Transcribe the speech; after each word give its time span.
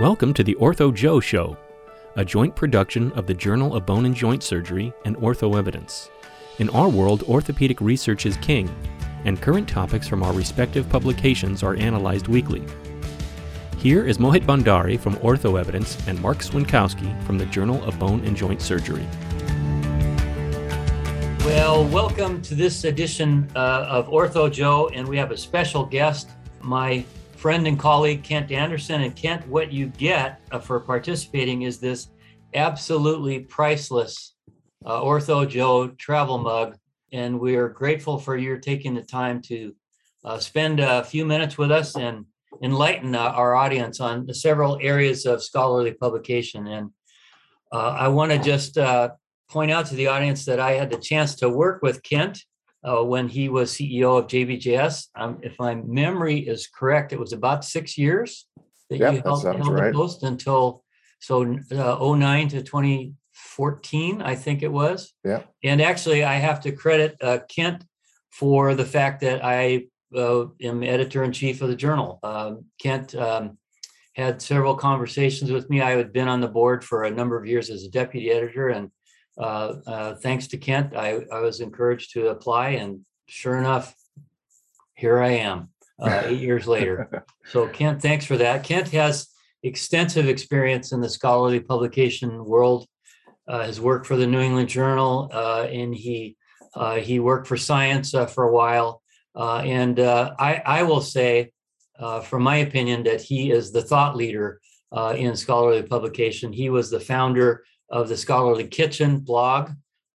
Welcome 0.00 0.32
to 0.32 0.42
the 0.42 0.54
Ortho 0.54 0.94
Joe 0.94 1.20
Show, 1.20 1.58
a 2.16 2.24
joint 2.24 2.56
production 2.56 3.12
of 3.12 3.26
the 3.26 3.34
Journal 3.34 3.76
of 3.76 3.84
Bone 3.84 4.06
and 4.06 4.14
Joint 4.14 4.42
Surgery 4.42 4.94
and 5.04 5.14
Ortho 5.18 5.58
Evidence. 5.58 6.10
In 6.58 6.70
our 6.70 6.88
world, 6.88 7.22
orthopedic 7.24 7.82
research 7.82 8.24
is 8.24 8.38
king, 8.38 8.74
and 9.26 9.42
current 9.42 9.68
topics 9.68 10.08
from 10.08 10.22
our 10.22 10.32
respective 10.32 10.88
publications 10.88 11.62
are 11.62 11.76
analyzed 11.76 12.28
weekly. 12.28 12.64
Here 13.76 14.06
is 14.06 14.16
Mohit 14.16 14.46
Bhandari 14.46 14.98
from 14.98 15.16
Ortho 15.16 15.60
Evidence 15.60 15.98
and 16.08 16.18
Mark 16.22 16.38
Swiontkowski 16.38 17.22
from 17.24 17.36
the 17.36 17.44
Journal 17.44 17.84
of 17.84 17.98
Bone 17.98 18.24
and 18.24 18.34
Joint 18.34 18.62
Surgery. 18.62 19.06
Well, 21.40 21.84
welcome 21.84 22.40
to 22.40 22.54
this 22.54 22.84
edition 22.84 23.50
uh, 23.54 23.84
of 23.86 24.08
Ortho 24.08 24.50
Joe, 24.50 24.88
and 24.94 25.06
we 25.06 25.18
have 25.18 25.30
a 25.30 25.36
special 25.36 25.84
guest, 25.84 26.30
my 26.62 27.04
friend 27.40 27.66
and 27.66 27.78
colleague 27.78 28.22
Kent 28.22 28.52
Anderson. 28.52 29.00
And 29.00 29.16
Kent, 29.16 29.48
what 29.48 29.72
you 29.72 29.86
get 29.86 30.42
uh, 30.52 30.58
for 30.58 30.78
participating 30.78 31.62
is 31.62 31.78
this 31.78 32.08
absolutely 32.52 33.38
priceless 33.38 34.34
uh, 34.84 35.00
Ortho 35.00 35.48
Joe 35.48 35.88
travel 35.88 36.36
mug. 36.36 36.76
And 37.12 37.40
we 37.40 37.56
are 37.56 37.70
grateful 37.70 38.18
for 38.18 38.36
your 38.36 38.58
taking 38.58 38.92
the 38.92 39.00
time 39.00 39.40
to 39.44 39.74
uh, 40.22 40.38
spend 40.38 40.80
a 40.80 41.02
few 41.02 41.24
minutes 41.24 41.56
with 41.56 41.70
us 41.70 41.96
and 41.96 42.26
enlighten 42.62 43.14
uh, 43.14 43.20
our 43.20 43.54
audience 43.54 44.00
on 44.00 44.26
the 44.26 44.34
several 44.34 44.78
areas 44.82 45.24
of 45.24 45.42
scholarly 45.42 45.94
publication. 45.94 46.66
And 46.66 46.90
uh, 47.72 47.96
I 47.98 48.08
want 48.08 48.32
to 48.32 48.38
just 48.38 48.76
uh, 48.76 49.12
point 49.48 49.70
out 49.70 49.86
to 49.86 49.94
the 49.94 50.08
audience 50.08 50.44
that 50.44 50.60
I 50.60 50.72
had 50.72 50.90
the 50.90 50.98
chance 50.98 51.36
to 51.36 51.48
work 51.48 51.82
with 51.82 52.02
Kent 52.02 52.44
uh, 52.84 53.02
when 53.04 53.28
he 53.28 53.48
was 53.48 53.72
CEO 53.72 54.18
of 54.18 54.26
JBJS. 54.26 55.08
Um, 55.14 55.38
if 55.42 55.58
my 55.58 55.74
memory 55.74 56.38
is 56.38 56.66
correct, 56.66 57.12
it 57.12 57.20
was 57.20 57.32
about 57.32 57.64
six 57.64 57.98
years 57.98 58.46
that 58.88 58.98
Yeah, 58.98 59.12
you 59.12 59.22
held, 59.22 59.42
sounds 59.42 59.58
held 59.58 59.74
right. 59.74 59.92
the 59.92 59.98
post 59.98 60.22
until 60.22 60.84
so 61.20 61.58
uh, 61.72 62.16
09 62.16 62.48
to 62.48 62.62
2014, 62.62 64.22
I 64.22 64.34
think 64.34 64.62
it 64.62 64.72
was. 64.72 65.12
Yeah. 65.24 65.42
And 65.62 65.82
actually, 65.82 66.24
I 66.24 66.34
have 66.34 66.60
to 66.62 66.72
credit 66.72 67.16
uh, 67.22 67.40
Kent 67.48 67.84
for 68.30 68.74
the 68.74 68.86
fact 68.86 69.20
that 69.20 69.44
I 69.44 69.86
uh, 70.16 70.46
am 70.62 70.82
editor 70.82 71.22
in 71.22 71.32
chief 71.32 71.60
of 71.60 71.68
the 71.68 71.76
journal. 71.76 72.18
Um, 72.22 72.64
Kent 72.80 73.14
um, 73.14 73.58
had 74.16 74.40
several 74.40 74.74
conversations 74.74 75.50
with 75.50 75.68
me. 75.68 75.82
I 75.82 75.90
had 75.90 76.12
been 76.12 76.28
on 76.28 76.40
the 76.40 76.48
board 76.48 76.84
for 76.84 77.04
a 77.04 77.10
number 77.10 77.38
of 77.38 77.46
years 77.46 77.70
as 77.70 77.84
a 77.84 77.90
deputy 77.90 78.30
editor, 78.30 78.70
and 78.70 78.90
thanks 79.40 80.46
to 80.48 80.56
Kent, 80.56 80.96
I, 80.96 81.20
I 81.32 81.40
was 81.40 81.60
encouraged 81.60 82.12
to 82.14 82.28
apply, 82.28 82.70
and 82.70 83.04
sure 83.26 83.58
enough, 83.58 83.94
here 84.94 85.18
I 85.20 85.30
am, 85.30 85.70
uh, 86.00 86.22
eight 86.26 86.40
years 86.40 86.66
later. 86.66 87.24
So 87.46 87.68
Kent, 87.68 88.02
thanks 88.02 88.24
for 88.24 88.36
that. 88.36 88.64
Kent 88.64 88.88
has 88.88 89.28
extensive 89.62 90.28
experience 90.28 90.92
in 90.92 91.00
the 91.00 91.08
scholarly 91.08 91.60
publication 91.60 92.44
world. 92.44 92.86
Uh, 93.48 93.64
has 93.64 93.80
worked 93.80 94.06
for 94.06 94.16
the 94.16 94.26
New 94.26 94.38
England 94.38 94.68
Journal, 94.68 95.28
uh, 95.32 95.66
and 95.68 95.92
he 95.92 96.36
uh, 96.74 96.96
he 96.96 97.18
worked 97.18 97.48
for 97.48 97.56
Science 97.56 98.14
uh, 98.14 98.26
for 98.26 98.44
a 98.44 98.52
while. 98.52 99.02
Uh, 99.34 99.58
and 99.58 100.00
uh, 100.00 100.34
I, 100.38 100.62
I 100.64 100.82
will 100.82 101.00
say, 101.00 101.52
uh, 101.98 102.20
from 102.20 102.42
my 102.42 102.56
opinion, 102.56 103.02
that 103.04 103.20
he 103.20 103.50
is 103.50 103.72
the 103.72 103.82
thought 103.82 104.16
leader 104.16 104.60
uh, 104.92 105.14
in 105.16 105.36
scholarly 105.36 105.82
publication. 105.82 106.52
He 106.52 106.70
was 106.70 106.90
the 106.90 107.00
founder 107.00 107.64
of 107.90 108.08
the 108.08 108.16
Scholarly 108.16 108.66
Kitchen 108.66 109.18
blog. 109.18 109.70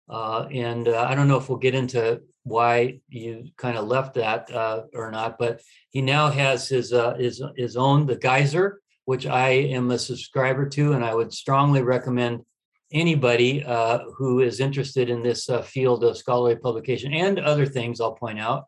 Uh, 0.08 0.48
and 0.52 0.88
uh, 0.88 1.06
I 1.10 1.16
don't 1.16 1.28
know 1.28 1.38
if 1.38 1.50
we'll 1.50 1.58
get 1.58 1.76
into 1.76 2.22
why 2.44 3.00
you 3.10 3.48
kind 3.58 3.78
of 3.78 3.88
left 3.88 4.14
that 4.14 4.52
uh, 4.52 4.84
or 4.94 5.12
not, 5.12 5.38
but 5.40 5.62
he 5.90 6.02
now 6.02 6.30
has 6.30 6.70
his, 6.70 6.94
uh, 6.94 7.16
his, 7.16 7.42
his 7.58 7.76
own, 7.76 8.06
The 8.06 8.16
Geyser, 8.16 8.82
which 9.06 9.26
I 9.26 9.50
am 9.50 9.90
a 9.92 10.00
subscriber 10.00 10.70
to, 10.70 10.94
and 10.94 11.04
I 11.04 11.14
would 11.14 11.34
strongly 11.34 11.82
recommend 11.82 12.42
anybody 12.92 13.64
uh, 13.64 14.00
who 14.16 14.42
is 14.42 14.60
interested 14.60 15.10
in 15.10 15.24
this 15.24 15.50
uh, 15.50 15.64
field 15.64 16.04
of 16.04 16.18
scholarly 16.18 16.56
publication 16.56 17.14
and 17.14 17.40
other 17.40 17.66
things 17.66 18.00
I'll 18.00 18.14
point 18.14 18.40
out 18.40 18.66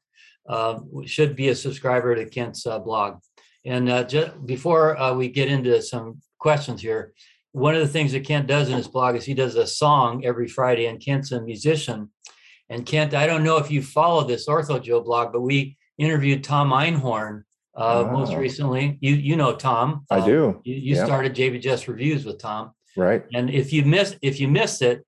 should 1.06 1.36
be 1.36 1.50
a 1.50 1.56
subscriber 1.56 2.16
to 2.16 2.26
Kent's 2.26 2.64
blog. 2.64 3.20
And 3.66 4.10
just 4.10 4.46
before 4.46 5.14
we 5.14 5.28
get 5.28 5.50
into 5.50 5.82
some 5.82 6.22
questions 6.40 6.82
here, 6.82 7.14
one 7.58 7.74
of 7.76 7.82
the 7.82 7.88
things 7.88 8.12
that 8.12 8.26
Kent 8.26 8.48
does 8.48 8.70
in 8.70 8.76
his 8.78 8.88
blog 8.88 9.16
is 9.16 9.26
he 9.26 9.34
does 9.34 9.56
a 9.56 9.66
song 9.68 10.24
every 10.26 10.48
Friday, 10.48 10.86
and 10.86 11.00
Kent's 11.04 11.32
a 11.32 11.42
musician. 11.42 12.12
And 12.70 12.86
Kent, 12.86 13.14
I 13.14 13.26
don't 13.28 13.44
know 13.44 13.58
if 13.58 13.72
you 13.72 13.82
follow 13.82 14.24
this 14.26 14.48
Ortho 14.48 14.82
Joe 14.82 15.02
blog, 15.02 15.32
but 15.34 15.42
we 15.42 15.78
interviewed 15.98 16.44
Tom 16.44 16.70
Einhorn 16.72 17.44
uh, 17.76 18.10
most 18.12 18.34
Oh. 18.34 18.38
recently. 18.38 18.98
You 19.02 19.14
you 19.16 19.36
know 19.36 19.54
Tom. 19.56 20.06
I 20.10 20.20
Uh, 20.20 20.26
do. 20.26 20.62
You, 20.64 20.76
you 20.76 20.96
Yeah. 20.96 21.06
started 21.06 21.36
JBJS 21.36 21.88
reviews 21.88 22.26
with 22.26 22.40
Tom. 22.40 22.72
Right. 22.96 23.24
And 23.34 23.50
if 23.50 23.72
you 23.72 23.84
missed 23.86 24.18
if 24.22 24.40
you 24.40 24.48
missed 24.48 24.82
it, 24.82 25.04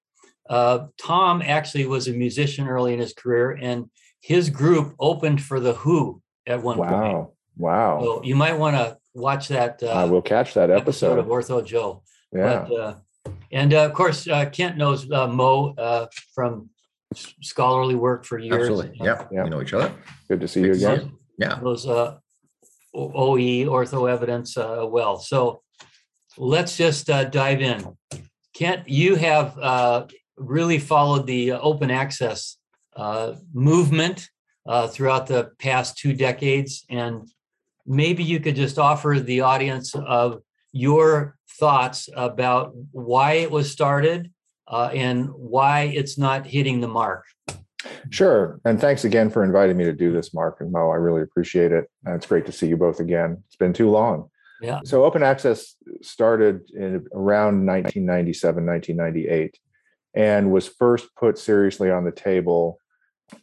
uh, 0.49 0.87
Tom 0.97 1.41
actually 1.41 1.85
was 1.87 2.07
a 2.07 2.13
musician 2.13 2.67
early 2.67 2.93
in 2.93 2.99
his 2.99 3.13
career, 3.13 3.51
and 3.51 3.89
his 4.21 4.49
group 4.49 4.93
opened 4.99 5.41
for 5.41 5.59
the 5.59 5.73
Who 5.73 6.21
at 6.47 6.61
one 6.63 6.77
point. 6.77 6.91
Wow. 6.91 7.31
Wow. 7.57 8.01
So 8.01 8.23
you 8.23 8.35
might 8.35 8.57
want 8.57 8.75
to 8.77 8.97
watch 9.13 9.47
that 9.49 9.81
uh, 9.83 9.87
I 9.87 10.05
will 10.05 10.21
catch 10.21 10.53
that 10.53 10.69
episode 10.69 11.17
of. 11.19 11.25
Ortho 11.25 11.66
Joe. 11.66 12.03
Yeah. 12.34 12.66
But, 12.67 12.75
uh, 12.75 12.95
and 13.51 13.73
uh, 13.73 13.85
of 13.85 13.94
course, 13.94 14.28
uh, 14.28 14.50
Kent 14.50 14.78
knows 14.78 15.09
uh, 15.12 15.28
Mo 15.28 15.73
uh, 15.78 16.07
from 16.34 16.69
scholarly 17.41 17.95
work 17.95 18.25
for 18.25 18.38
years. 18.38 18.69
Absolutely. 18.69 18.97
Yeah. 19.01 19.25
Yeah. 19.31 19.44
We 19.44 19.50
know 19.50 19.62
each 19.62 19.73
other. 19.73 19.94
Good 20.28 20.40
to 20.41 20.47
see 20.47 20.62
you 20.62 20.67
Good 20.67 20.79
see 20.79 20.85
again. 20.85 21.13
Yeah. 21.38 21.59
Those 21.62 21.88
uh, 21.88 22.17
OE 22.94 23.66
ortho 23.66 24.09
evidence 24.12 24.57
uh, 24.57 24.85
well. 24.88 25.17
So 25.17 25.62
let's 26.38 26.78
just 26.78 27.09
uh, 27.09 27.25
dive 27.25 27.62
in. 27.62 27.97
Kent, 28.53 28.88
you 28.90 29.16
have 29.16 29.57
uh, 29.57 30.06
really 30.38 30.79
followed 30.79 31.25
the 31.25 31.53
uh, 31.53 31.59
open 31.59 31.91
access 31.91 32.57
uh, 32.96 33.35
movement 33.53 34.28
uh, 34.67 34.88
throughout 34.88 35.28
the 35.28 35.51
past 35.59 35.97
two 35.97 36.13
decades, 36.13 36.85
and 36.90 37.28
maybe 37.85 38.23
you 38.23 38.40
could 38.40 38.56
just 38.56 38.78
offer 38.78 39.19
the 39.19 39.41
audience 39.41 39.96
of 39.96 40.41
your 40.72 41.38
thoughts 41.59 42.09
about 42.16 42.74
why 42.92 43.34
it 43.34 43.52
was 43.52 43.72
started 43.72 44.31
uh, 44.68 44.90
and 44.94 45.30
why 45.30 45.84
it's 45.84 46.18
not 46.18 46.46
hitting 46.46 46.80
the 46.80 46.88
mark. 46.88 47.25
Sure. 48.09 48.59
And 48.66 48.80
thanks 48.80 49.06
again 49.06 49.30
for 49.30 49.44
inviting 49.44 49.78
me 49.78 49.86
to 49.86 49.94
do 49.94 50.12
this, 50.12 50.34
Mark 50.34 50.58
and 50.59 50.72
Mo. 50.72 50.90
I 50.90 50.96
really 50.96 51.22
appreciate 51.22 51.72
it. 51.72 51.90
And 52.06 52.16
it's 52.16 52.25
great 52.25 52.46
to 52.46 52.52
see 52.52 52.68
you 52.68 52.78
both 52.78 53.00
again. 53.00 53.44
It's 53.47 53.56
been 53.56 53.74
too 53.74 53.90
long. 53.90 54.30
Yeah. 54.62 54.81
So 54.84 55.06
open 55.06 55.24
access 55.24 55.75
started 56.02 56.70
in 56.72 57.06
around 57.14 57.66
1997, 57.66 58.66
1998, 58.66 59.58
and 60.14 60.52
was 60.52 60.68
first 60.68 61.16
put 61.16 61.38
seriously 61.38 61.90
on 61.90 62.03
the 62.03 62.12
table 62.12 62.80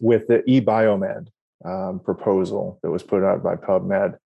with 0.01 0.27
the 0.27 0.41
eBiomed 0.47 1.29
um, 1.65 2.01
proposal 2.01 2.79
that 2.83 2.91
was 2.91 3.03
put 3.03 3.25
out 3.25 3.43
by 3.43 3.57
PubMed. 3.57 4.17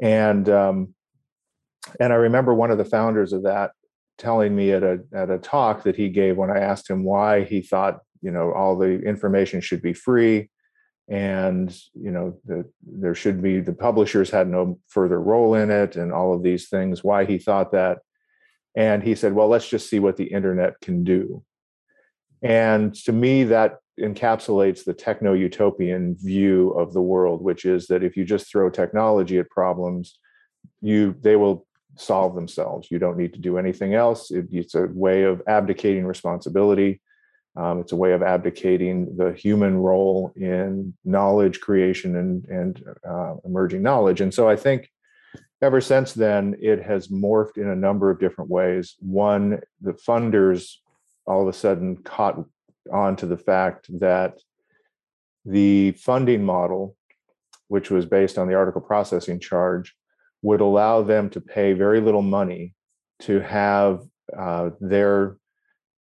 And 0.00 0.48
um, 0.48 0.94
and 1.98 2.12
I 2.12 2.16
remember 2.16 2.54
one 2.54 2.70
of 2.70 2.78
the 2.78 2.84
founders 2.84 3.32
of 3.32 3.44
that 3.44 3.72
telling 4.18 4.54
me 4.54 4.72
at 4.72 4.82
a 4.82 5.00
at 5.14 5.30
a 5.30 5.38
talk 5.38 5.82
that 5.84 5.96
he 5.96 6.08
gave 6.08 6.36
when 6.36 6.50
I 6.50 6.58
asked 6.58 6.88
him 6.88 7.04
why 7.04 7.44
he 7.44 7.62
thought 7.62 8.00
you 8.20 8.30
know 8.30 8.52
all 8.52 8.76
the 8.76 9.00
information 9.00 9.60
should 9.60 9.82
be 9.82 9.94
free 9.94 10.50
and 11.08 11.76
you 11.94 12.10
know 12.10 12.38
the, 12.44 12.64
there 12.86 13.14
should 13.14 13.42
be 13.42 13.60
the 13.60 13.72
publishers 13.72 14.30
had 14.30 14.48
no 14.48 14.78
further 14.88 15.20
role 15.20 15.54
in 15.54 15.70
it 15.70 15.96
and 15.96 16.12
all 16.12 16.32
of 16.32 16.42
these 16.42 16.68
things 16.68 17.02
why 17.02 17.24
he 17.24 17.38
thought 17.38 17.72
that. 17.72 17.98
And 18.76 19.02
he 19.02 19.16
said 19.16 19.32
well 19.32 19.48
let's 19.48 19.68
just 19.68 19.90
see 19.90 19.98
what 19.98 20.16
the 20.16 20.32
internet 20.32 20.80
can 20.80 21.02
do. 21.02 21.42
And 22.42 22.94
to 23.06 23.12
me 23.12 23.44
that 23.44 23.78
encapsulates 23.98 24.84
the 24.84 24.94
techno 24.94 25.34
utopian 25.34 26.16
view 26.18 26.70
of 26.70 26.92
the 26.92 27.02
world 27.02 27.42
which 27.42 27.64
is 27.64 27.86
that 27.88 28.04
if 28.04 28.16
you 28.16 28.24
just 28.24 28.50
throw 28.50 28.70
technology 28.70 29.38
at 29.38 29.50
problems 29.50 30.18
you 30.80 31.14
they 31.20 31.36
will 31.36 31.66
solve 31.96 32.34
themselves 32.34 32.88
you 32.90 32.98
don't 32.98 33.16
need 33.16 33.32
to 33.32 33.40
do 33.40 33.58
anything 33.58 33.94
else 33.94 34.30
it, 34.30 34.46
it's 34.50 34.74
a 34.74 34.86
way 34.86 35.24
of 35.24 35.42
abdicating 35.46 36.06
responsibility 36.06 37.00
um, 37.56 37.80
it's 37.80 37.92
a 37.92 37.96
way 37.96 38.12
of 38.12 38.22
abdicating 38.22 39.16
the 39.16 39.32
human 39.32 39.76
role 39.76 40.32
in 40.36 40.94
knowledge 41.04 41.60
creation 41.60 42.16
and, 42.16 42.44
and 42.46 42.84
uh, 43.08 43.34
emerging 43.44 43.82
knowledge. 43.82 44.20
And 44.20 44.32
so 44.32 44.48
I 44.48 44.56
think 44.56 44.88
ever 45.60 45.80
since 45.80 46.12
then, 46.12 46.56
it 46.60 46.82
has 46.82 47.08
morphed 47.08 47.56
in 47.58 47.68
a 47.68 47.76
number 47.76 48.10
of 48.10 48.20
different 48.20 48.50
ways. 48.50 48.94
One, 49.00 49.60
the 49.80 49.92
funders 49.92 50.76
all 51.26 51.42
of 51.42 51.48
a 51.48 51.52
sudden 51.52 51.96
caught 51.98 52.42
on 52.92 53.16
to 53.16 53.26
the 53.26 53.36
fact 53.36 53.86
that 54.00 54.38
the 55.44 55.92
funding 55.92 56.44
model, 56.44 56.96
which 57.68 57.90
was 57.90 58.06
based 58.06 58.38
on 58.38 58.46
the 58.46 58.54
article 58.54 58.80
processing 58.80 59.40
charge, 59.40 59.94
would 60.42 60.60
allow 60.60 61.02
them 61.02 61.30
to 61.30 61.40
pay 61.40 61.72
very 61.72 62.00
little 62.00 62.22
money 62.22 62.74
to 63.20 63.40
have 63.40 64.02
uh, 64.36 64.70
their 64.80 65.36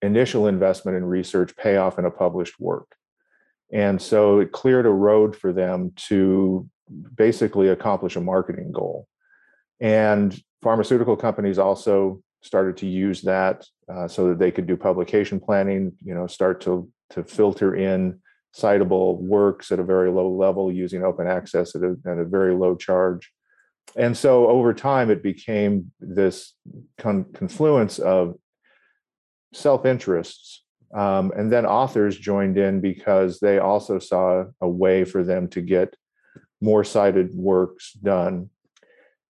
initial 0.01 0.47
investment 0.47 0.97
in 0.97 1.05
research 1.05 1.57
pay 1.57 1.77
off 1.77 1.99
in 1.99 2.05
a 2.05 2.11
published 2.11 2.59
work. 2.59 2.97
And 3.73 4.01
so 4.01 4.41
it 4.41 4.53
cleared 4.53 4.87
a 4.87 4.91
road 4.91 5.37
for 5.37 5.53
them 5.53 5.93
to 6.09 6.69
basically 7.17 7.69
accomplish 7.69 8.17
a 8.17 8.21
marketing 8.21 8.73
goal. 8.73 9.07
And 9.81 10.39
pharmaceutical 10.63 11.17
companies 11.17 11.59
also 11.59 12.23
started 12.43 12.77
to 12.79 12.87
use 12.87 13.23
that 13.23 13.65
uh, 13.93 14.09
so 14.09 14.29
that 14.29 14.39
they 14.39 14.51
could 14.51 14.67
do 14.67 14.77
publication 14.77 15.41
planning, 15.41 15.93
you 16.03 16.15
know, 16.15 16.27
start 16.27 16.61
to, 16.63 16.89
to 17.11 17.25
filter 17.25 17.75
in 17.75 18.21
citable 18.55 19.19
works 19.19 19.73
at 19.73 19.79
a 19.79 19.85
very 19.85 20.11
low 20.11 20.29
level 20.29 20.71
using 20.71 21.03
open 21.03 21.27
access 21.27 21.75
at 21.75 21.83
a, 21.83 21.97
at 22.07 22.19
a 22.19 22.25
very 22.25 22.55
low 22.55 22.77
charge. 22.77 23.33
And 23.97 24.17
so 24.17 24.49
over 24.49 24.73
time, 24.73 25.11
it 25.11 25.23
became 25.23 25.93
this 26.01 26.55
con- 26.99 27.27
confluence 27.33 27.99
of 27.99 28.37
self 29.53 29.85
interests. 29.85 30.63
Um, 30.95 31.33
and 31.37 31.51
then 31.51 31.65
authors 31.65 32.19
joined 32.19 32.59
in 32.59 32.81
because 32.81 33.41
they 33.41 33.59
also 33.59 33.99
saw 33.99 34.45
a 34.61 34.69
way 34.69 35.05
for 35.05 35.23
them 35.23 35.49
to 35.49 35.63
get 35.63 35.97
more 36.61 36.85
cited 36.85 37.35
works 37.35 37.93
done. 37.95 38.51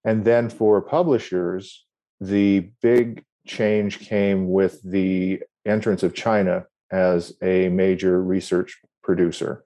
And 0.04 0.24
then 0.24 0.50
for 0.50 0.80
publishers, 0.82 1.86
the 2.20 2.70
big 2.82 3.24
change 3.46 4.00
came 4.00 4.50
with 4.50 4.80
the 4.82 5.42
entrance 5.64 6.02
of 6.02 6.14
China 6.14 6.66
as 6.90 7.32
a 7.42 7.68
major 7.68 8.22
research 8.22 8.80
producer, 9.02 9.64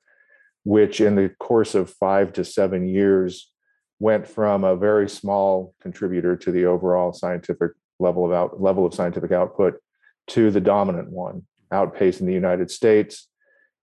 which 0.64 1.00
in 1.00 1.16
the 1.16 1.30
course 1.40 1.74
of 1.74 1.90
five 1.90 2.32
to 2.34 2.44
seven 2.44 2.86
years 2.86 3.50
went 3.98 4.26
from 4.26 4.64
a 4.64 4.76
very 4.76 5.08
small 5.08 5.74
contributor 5.80 6.36
to 6.36 6.52
the 6.52 6.66
overall 6.66 7.12
scientific 7.12 7.72
level 7.98 8.26
of 8.26 8.32
out, 8.32 8.60
level 8.60 8.84
of 8.84 8.94
scientific 8.94 9.32
output 9.32 9.74
to 10.28 10.50
the 10.50 10.60
dominant 10.60 11.10
one, 11.10 11.46
outpacing 11.72 12.26
the 12.26 12.32
United 12.32 12.70
States. 12.70 13.28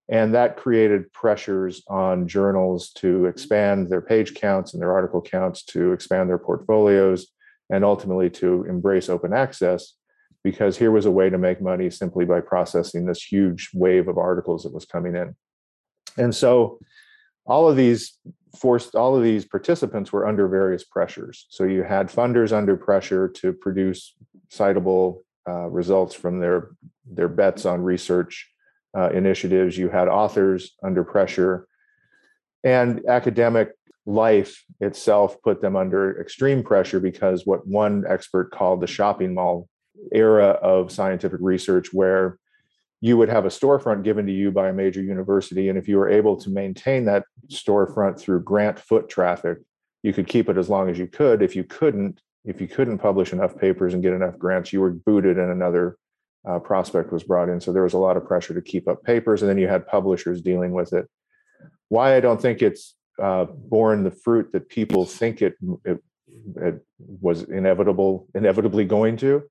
And 0.08 0.34
that 0.34 0.56
created 0.56 1.12
pressures 1.12 1.82
on 1.88 2.28
journals 2.28 2.90
to 2.96 3.24
expand 3.24 3.88
their 3.88 4.02
page 4.02 4.34
counts 4.34 4.74
and 4.74 4.82
their 4.82 4.92
article 4.92 5.22
counts, 5.22 5.64
to 5.66 5.92
expand 5.92 6.28
their 6.28 6.38
portfolios, 6.38 7.28
and 7.70 7.84
ultimately 7.84 8.28
to 8.28 8.64
embrace 8.68 9.08
open 9.08 9.32
access, 9.32 9.94
because 10.42 10.76
here 10.76 10.90
was 10.90 11.06
a 11.06 11.10
way 11.10 11.30
to 11.30 11.38
make 11.38 11.62
money 11.62 11.88
simply 11.88 12.26
by 12.26 12.40
processing 12.40 13.06
this 13.06 13.22
huge 13.22 13.70
wave 13.72 14.06
of 14.06 14.18
articles 14.18 14.62
that 14.62 14.74
was 14.74 14.84
coming 14.84 15.16
in. 15.16 15.34
And 16.18 16.34
so 16.34 16.78
all 17.46 17.68
of 17.68 17.76
these 17.76 18.18
forced 18.56 18.94
all 18.94 19.16
of 19.16 19.22
these 19.22 19.44
participants 19.44 20.12
were 20.12 20.26
under 20.26 20.48
various 20.48 20.84
pressures. 20.84 21.46
So 21.50 21.64
you 21.64 21.82
had 21.82 22.08
funders 22.08 22.52
under 22.52 22.76
pressure 22.76 23.28
to 23.28 23.52
produce 23.52 24.14
citable 24.50 25.22
uh, 25.48 25.68
results 25.68 26.14
from 26.14 26.40
their 26.40 26.70
their 27.04 27.28
bets 27.28 27.66
on 27.66 27.82
research 27.82 28.50
uh, 28.96 29.10
initiatives. 29.10 29.76
You 29.76 29.88
had 29.88 30.08
authors 30.08 30.74
under 30.82 31.04
pressure, 31.04 31.66
and 32.62 33.04
academic 33.08 33.72
life 34.06 34.64
itself 34.80 35.36
put 35.42 35.60
them 35.62 35.76
under 35.76 36.20
extreme 36.20 36.62
pressure 36.62 37.00
because 37.00 37.46
what 37.46 37.66
one 37.66 38.04
expert 38.06 38.50
called 38.50 38.80
the 38.80 38.86
shopping 38.86 39.34
mall 39.34 39.68
era 40.12 40.48
of 40.48 40.92
scientific 40.92 41.40
research, 41.42 41.92
where 41.92 42.38
you 43.00 43.16
would 43.16 43.28
have 43.28 43.44
a 43.44 43.48
storefront 43.48 44.02
given 44.02 44.26
to 44.26 44.32
you 44.32 44.50
by 44.50 44.68
a 44.68 44.72
major 44.72 45.02
university. 45.02 45.68
And 45.68 45.78
if 45.78 45.88
you 45.88 45.98
were 45.98 46.08
able 46.08 46.36
to 46.38 46.50
maintain 46.50 47.04
that 47.04 47.24
storefront 47.48 48.18
through 48.18 48.42
grant 48.42 48.78
foot 48.78 49.08
traffic, 49.08 49.58
you 50.02 50.12
could 50.12 50.26
keep 50.26 50.48
it 50.48 50.56
as 50.56 50.68
long 50.68 50.88
as 50.88 50.98
you 50.98 51.06
could. 51.06 51.42
If 51.42 51.54
you 51.54 51.64
couldn't, 51.64 52.20
if 52.44 52.60
you 52.60 52.68
couldn't 52.68 52.98
publish 52.98 53.32
enough 53.32 53.58
papers 53.58 53.94
and 53.94 54.02
get 54.02 54.12
enough 54.12 54.38
grants, 54.38 54.72
you 54.72 54.80
were 54.80 54.90
booted 54.90 55.38
and 55.38 55.50
another 55.50 55.96
uh, 56.48 56.58
prospect 56.58 57.12
was 57.12 57.24
brought 57.24 57.48
in. 57.48 57.60
So 57.60 57.72
there 57.72 57.82
was 57.82 57.94
a 57.94 57.98
lot 57.98 58.16
of 58.16 58.26
pressure 58.26 58.54
to 58.54 58.62
keep 58.62 58.88
up 58.88 59.02
papers. 59.02 59.42
And 59.42 59.48
then 59.48 59.58
you 59.58 59.68
had 59.68 59.86
publishers 59.86 60.42
dealing 60.42 60.72
with 60.72 60.92
it. 60.92 61.08
Why 61.88 62.16
I 62.16 62.20
don't 62.20 62.40
think 62.40 62.62
it's 62.62 62.94
uh, 63.22 63.44
borne 63.44 64.02
the 64.02 64.10
fruit 64.10 64.52
that 64.52 64.68
people 64.68 65.04
think 65.04 65.42
it, 65.42 65.54
it, 65.84 66.02
it 66.56 66.84
was 66.98 67.42
inevitable, 67.44 68.28
inevitably 68.34 68.84
going 68.84 69.16
to, 69.18 69.42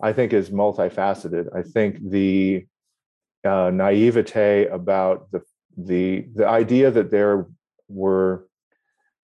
I 0.00 0.12
think 0.12 0.32
is 0.32 0.50
multifaceted. 0.50 1.46
I 1.54 1.62
think 1.62 1.98
the 2.10 2.66
uh, 3.44 3.70
naivete 3.72 4.66
about 4.66 5.30
the 5.30 5.42
the 5.76 6.26
the 6.34 6.46
idea 6.46 6.90
that 6.90 7.10
there 7.10 7.46
were 7.88 8.46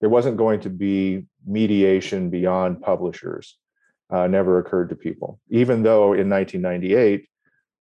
there 0.01 0.11
wasn't 0.11 0.37
going 0.37 0.61
to 0.61 0.71
be 0.71 1.27
mediation 1.47 2.31
beyond 2.31 2.81
publishers 2.81 3.59
uh, 4.11 4.27
never 4.27 4.59
occurred 4.59 4.89
to 4.91 4.97
people. 4.97 5.41
Even 5.49 5.83
though 5.83 6.13
in 6.13 6.29
1998, 6.29 7.29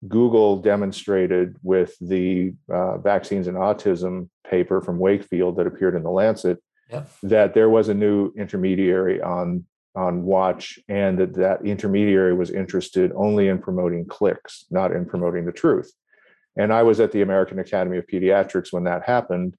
Google 0.09 0.59
demonstrated 0.59 1.57
with 1.63 1.97
the 2.01 2.55
uh, 2.73 2.99
vaccines 2.99 3.47
and 3.47 3.57
autism 3.57 4.29
paper 4.49 4.81
from 4.81 4.99
Wakefield 4.99 5.57
that 5.57 5.67
appeared 5.67 5.95
in 5.95 6.03
the 6.03 6.11
Lancet 6.11 6.63
yep. 6.91 7.09
that 7.23 7.55
there 7.55 7.71
was 7.71 7.89
a 7.89 7.95
new 7.95 8.33
intermediary 8.37 9.21
on 9.21 9.65
on 9.97 10.25
watch 10.25 10.79
and 10.89 11.19
that 11.19 11.35
that 11.35 11.65
intermediary 11.65 12.35
was 12.35 12.51
interested 12.51 13.13
only 13.15 13.47
in 13.47 13.59
promoting 13.59 14.05
clicks 14.05 14.65
not 14.71 14.91
in 14.91 15.07
promoting 15.07 15.45
the 15.45 15.53
truth 15.53 15.93
and 16.57 16.73
I 16.73 16.83
was 16.83 17.01
at 17.01 17.13
the 17.13 17.23
American 17.23 17.59
Academy 17.59 17.99
of 17.99 18.07
Pediatrics 18.07 18.73
when 18.73 18.85
that 18.85 19.05
happened 19.05 19.57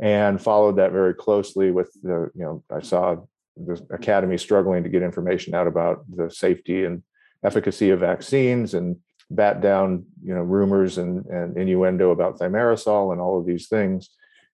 and 0.00 0.40
followed 0.40 0.76
that 0.76 0.92
very 0.92 1.14
closely 1.14 1.70
with 1.70 1.92
the, 2.02 2.30
you 2.34 2.42
know, 2.42 2.62
I 2.70 2.80
saw 2.80 3.16
the 3.56 3.84
academy 3.90 4.36
struggling 4.36 4.82
to 4.82 4.88
get 4.88 5.02
information 5.02 5.54
out 5.54 5.66
about 5.66 6.04
the 6.14 6.30
safety 6.30 6.84
and 6.84 7.02
efficacy 7.44 7.90
of 7.90 8.00
vaccines 8.00 8.74
and 8.74 8.96
bat 9.30 9.60
down, 9.60 10.04
you 10.22 10.34
know, 10.34 10.42
rumors 10.42 10.98
and, 10.98 11.24
and 11.26 11.56
innuendo 11.56 12.10
about 12.10 12.38
thimerosal 12.38 13.12
and 13.12 13.20
all 13.20 13.38
of 13.38 13.46
these 13.46 13.68
things. 13.68 14.10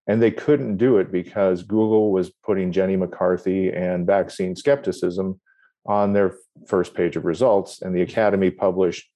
And 0.07 0.23
they 0.23 0.31
couldn't 0.31 0.79
do 0.79 0.99
it 0.99 1.13
because 1.13 1.63
Google 1.63 2.11
was 2.11 2.31
putting 2.31 2.73
Jenny 2.73 2.97
McCarthy 2.97 3.71
and 3.71 4.07
vaccine 4.07 4.57
skepticism 4.57 5.41
on 5.87 6.13
their 6.13 6.37
first 6.67 6.95
page 6.95 7.17
of 7.17 7.25
results. 7.25 7.83
And 7.83 7.95
the 7.95 8.03
Academy 8.03 8.51
published 8.51 9.09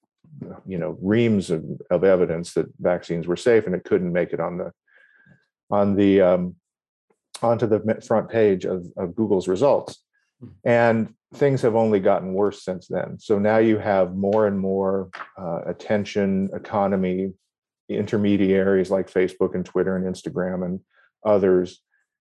you 0.65 0.77
know 0.77 0.97
reams 1.01 1.49
of, 1.49 1.63
of 1.89 2.03
evidence 2.03 2.53
that 2.53 2.67
vaccines 2.79 3.27
were 3.27 3.35
safe 3.35 3.65
and 3.65 3.75
it 3.75 3.83
couldn't 3.83 4.11
make 4.11 4.33
it 4.33 4.39
on 4.39 4.57
the 4.57 4.71
on 5.69 5.95
the 5.95 6.21
um, 6.21 6.55
onto 7.41 7.67
the 7.67 8.01
front 8.05 8.29
page 8.29 8.65
of, 8.65 8.85
of 8.97 9.15
google's 9.15 9.47
results 9.47 10.03
hmm. 10.39 10.49
and 10.65 11.13
things 11.33 11.61
have 11.61 11.75
only 11.75 11.99
gotten 11.99 12.33
worse 12.33 12.63
since 12.63 12.87
then 12.87 13.17
so 13.19 13.37
now 13.37 13.57
you 13.57 13.77
have 13.77 14.15
more 14.15 14.47
and 14.47 14.59
more 14.59 15.09
uh, 15.37 15.61
attention 15.65 16.49
economy 16.53 17.33
intermediaries 17.89 18.89
like 18.91 19.11
facebook 19.11 19.55
and 19.55 19.65
twitter 19.65 19.95
and 19.95 20.05
instagram 20.05 20.65
and 20.65 20.79
others 21.25 21.81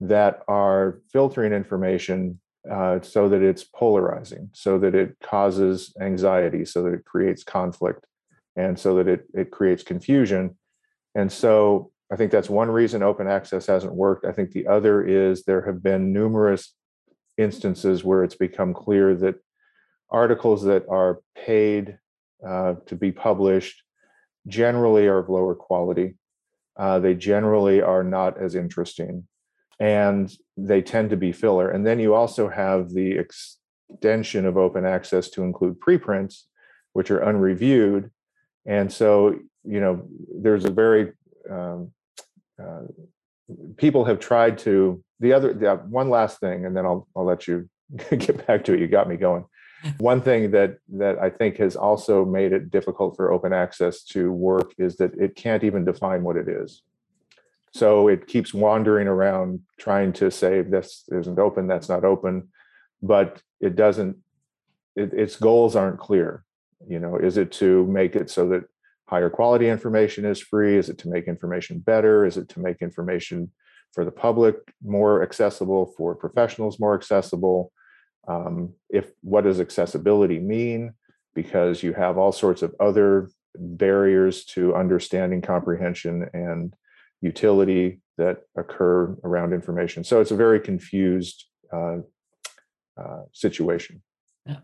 that 0.02 0.42
are 0.48 1.00
filtering 1.12 1.54
information 1.54 2.40
uh, 2.70 3.00
so 3.02 3.30
that 3.30 3.42
it's 3.42 3.64
polarizing, 3.64 4.50
so 4.54 4.80
that 4.80 4.96
it 4.96 5.16
causes 5.22 5.96
anxiety, 6.02 6.66
so 6.66 6.84
that 6.84 6.94
it 6.94 7.06
creates 7.06 7.44
conflict, 7.44 8.06
and 8.56 8.78
so 8.78 8.96
that 8.96 9.08
it, 9.08 9.26
it 9.34 9.52
creates 9.52 9.84
confusion. 9.84 10.58
And 11.14 11.32
so 11.32 11.92
I 12.12 12.16
think 12.16 12.32
that's 12.32 12.50
one 12.50 12.70
reason 12.70 13.04
open 13.04 13.28
access 13.28 13.68
hasn't 13.68 13.94
worked. 13.94 14.26
I 14.26 14.32
think 14.32 14.52
the 14.52 14.68
other 14.68 15.04
is 15.04 15.44
there 15.44 15.66
have 15.66 15.82
been 15.82 16.14
numerous 16.14 16.74
instances 17.38 18.04
where 18.04 18.24
it's 18.24 18.36
become 18.36 18.74
clear 18.74 19.16
that 19.16 19.36
articles 20.10 20.64
that 20.64 20.86
are 20.90 21.20
paid 21.36 21.98
uh, 22.46 22.76
to 22.86 22.96
be 22.96 23.12
published 23.12 23.82
generally 24.48 25.08
are 25.08 25.20
of 25.20 25.30
lower 25.30 25.56
quality. 25.56 26.16
Uh, 26.78 27.00
they 27.00 27.16
generally 27.16 27.82
are 27.82 28.04
not 28.04 28.40
as 28.40 28.54
interesting 28.56 29.28
and 29.80 30.32
they 30.58 30.82
tend 30.82 31.10
to 31.10 31.18
be 31.18 31.32
filler. 31.32 31.70
And 31.70 31.86
then 31.86 32.00
you 32.00 32.14
also 32.14 32.50
have 32.50 32.92
the 32.92 33.12
extension 33.12 34.46
of 34.46 34.58
open 34.58 34.86
access 34.86 35.30
to 35.32 35.44
include 35.44 35.80
preprints, 35.80 36.48
which 36.94 37.12
are 37.12 37.20
unreviewed. 37.20 38.12
And 38.66 38.92
so, 38.92 39.38
you 39.64 39.80
know, 39.80 40.08
there's 40.34 40.66
a 40.66 40.72
very, 40.72 41.12
um, 41.50 41.92
uh, 42.62 42.84
people 43.78 44.06
have 44.06 44.20
tried 44.20 44.58
to, 44.60 45.04
the 45.20 45.34
other, 45.34 45.54
the, 45.54 45.76
one 45.76 46.10
last 46.10 46.40
thing, 46.40 46.66
and 46.66 46.76
then 46.76 46.86
I'll, 46.86 47.08
I'll 47.16 47.26
let 47.26 47.48
you 47.48 47.70
get 48.10 48.46
back 48.48 48.64
to 48.66 48.74
it. 48.74 48.80
You 48.80 48.88
got 48.88 49.10
me 49.10 49.18
going. 49.18 49.46
One 50.00 50.22
thing 50.22 50.52
that 50.52 50.78
that 50.94 51.20
I 51.20 51.30
think 51.30 51.58
has 51.58 51.76
also 51.76 52.26
made 52.26 52.54
it 52.54 52.72
difficult 52.72 53.16
for 53.16 53.32
open 53.32 53.54
access 53.54 54.04
to 54.06 54.32
work 54.32 54.74
is 54.78 54.98
that 54.98 55.14
it 55.16 55.36
can't 55.36 55.64
even 55.64 55.86
define 55.86 56.24
what 56.24 56.38
it 56.38 56.48
is. 56.48 56.82
So 57.76 58.08
it 58.08 58.26
keeps 58.26 58.54
wandering 58.54 59.06
around 59.06 59.60
trying 59.78 60.14
to 60.14 60.32
say 60.32 60.62
this 60.62 61.04
isn't 61.12 61.38
open, 61.38 61.68
that's 61.68 61.90
not 61.90 62.06
open, 62.06 62.48
but 63.02 63.42
it 63.60 63.76
doesn't, 63.76 64.16
it, 64.96 65.12
its 65.14 65.36
goals 65.36 65.76
aren't 65.76 66.00
clear. 66.00 66.46
You 66.88 67.00
know, 67.00 67.18
is 67.18 67.36
it 67.36 67.52
to 67.54 67.86
make 67.88 68.16
it 68.16 68.30
so 68.30 68.48
that 68.48 68.64
higher 69.10 69.30
quality 69.30 69.68
information 69.68 70.24
is 70.24 70.40
free? 70.40 70.78
Is 70.78 70.88
it 70.88 70.98
to 71.00 71.10
make 71.10 71.28
information 71.28 71.80
better? 71.80 72.26
Is 72.26 72.38
it 72.38 72.48
to 72.50 72.62
make 72.62 72.82
information 72.82 73.52
for 73.92 74.06
the 74.06 74.12
public 74.12 74.56
more 74.82 75.22
accessible, 75.22 75.94
for 75.98 76.16
professionals 76.16 76.80
more 76.80 76.96
accessible? 76.96 77.74
Um, 78.26 78.74
if 78.90 79.12
what 79.20 79.44
does 79.44 79.60
accessibility 79.60 80.40
mean? 80.40 80.94
Because 81.34 81.84
you 81.84 81.92
have 81.92 82.18
all 82.18 82.32
sorts 82.32 82.62
of 82.62 82.74
other 82.80 83.30
barriers 83.54 84.46
to 84.46 84.74
understanding, 84.76 85.42
comprehension, 85.42 86.30
and 86.34 86.74
utility 87.32 87.86
that 88.18 88.38
occur 88.56 89.16
around 89.24 89.54
information. 89.54 90.04
So 90.04 90.22
it's 90.22 90.32
a 90.32 90.36
very 90.46 90.60
confused 90.60 91.38
uh, 91.74 91.98
uh, 93.02 93.24
situation. 93.34 94.02
Yeah. 94.46 94.62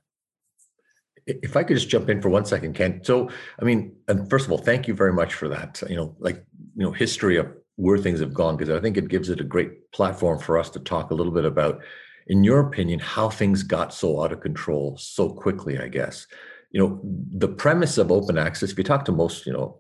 if 1.25 1.55
I 1.57 1.63
could 1.63 1.77
just 1.77 1.89
jump 1.89 2.09
in 2.09 2.21
for 2.21 2.29
one 2.29 2.45
second, 2.45 2.73
Ken. 2.73 3.01
So, 3.03 3.29
I 3.59 3.63
mean, 3.65 3.95
and 4.07 4.29
first 4.29 4.45
of 4.45 4.51
all, 4.51 4.57
thank 4.57 4.87
you 4.87 4.93
very 4.93 5.13
much 5.13 5.33
for 5.33 5.47
that. 5.49 5.81
You 5.89 5.97
know, 5.97 6.15
like 6.19 6.37
you 6.77 6.85
know, 6.85 6.91
history 6.91 7.37
of 7.37 7.47
where 7.75 7.97
things 7.97 8.19
have 8.19 8.33
gone, 8.33 8.55
because 8.57 8.75
I 8.77 8.81
think 8.81 8.97
it 8.97 9.07
gives 9.09 9.29
it 9.29 9.41
a 9.41 9.43
great 9.53 9.91
platform 9.91 10.39
for 10.39 10.57
us 10.57 10.69
to 10.71 10.79
talk 10.79 11.11
a 11.11 11.15
little 11.15 11.33
bit 11.33 11.45
about, 11.45 11.81
in 12.27 12.43
your 12.43 12.59
opinion, 12.67 12.99
how 12.99 13.29
things 13.29 13.63
got 13.63 13.93
so 13.93 14.23
out 14.23 14.31
of 14.31 14.41
control 14.41 14.97
so 14.97 15.29
quickly. 15.29 15.79
I 15.79 15.87
guess 15.87 16.27
you 16.71 16.79
know 16.79 16.99
the 17.03 17.47
premise 17.47 17.97
of 17.97 18.11
open 18.11 18.37
access 18.37 18.71
if 18.71 18.77
you 18.77 18.83
talk 18.83 19.05
to 19.05 19.11
most 19.11 19.45
you 19.45 19.53
know 19.53 19.77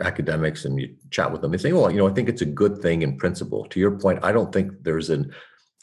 academics 0.00 0.64
and 0.64 0.80
you 0.80 0.94
chat 1.10 1.30
with 1.30 1.42
them 1.42 1.50
they 1.50 1.58
say 1.58 1.72
well, 1.72 1.90
you 1.90 1.98
know 1.98 2.08
i 2.08 2.12
think 2.12 2.28
it's 2.28 2.42
a 2.42 2.46
good 2.46 2.78
thing 2.78 3.02
in 3.02 3.16
principle 3.16 3.66
to 3.66 3.78
your 3.78 3.92
point 3.92 4.18
i 4.22 4.32
don't 4.32 4.52
think 4.52 4.72
there's 4.82 5.10
an 5.10 5.32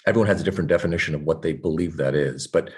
everyone 0.06 0.28
has 0.28 0.42
a 0.42 0.44
different 0.44 0.70
definition 0.70 1.14
of 1.14 1.22
what 1.24 1.42
they 1.42 1.54
believe 1.54 1.98
that 1.98 2.16
is 2.16 2.48
but 2.48 2.72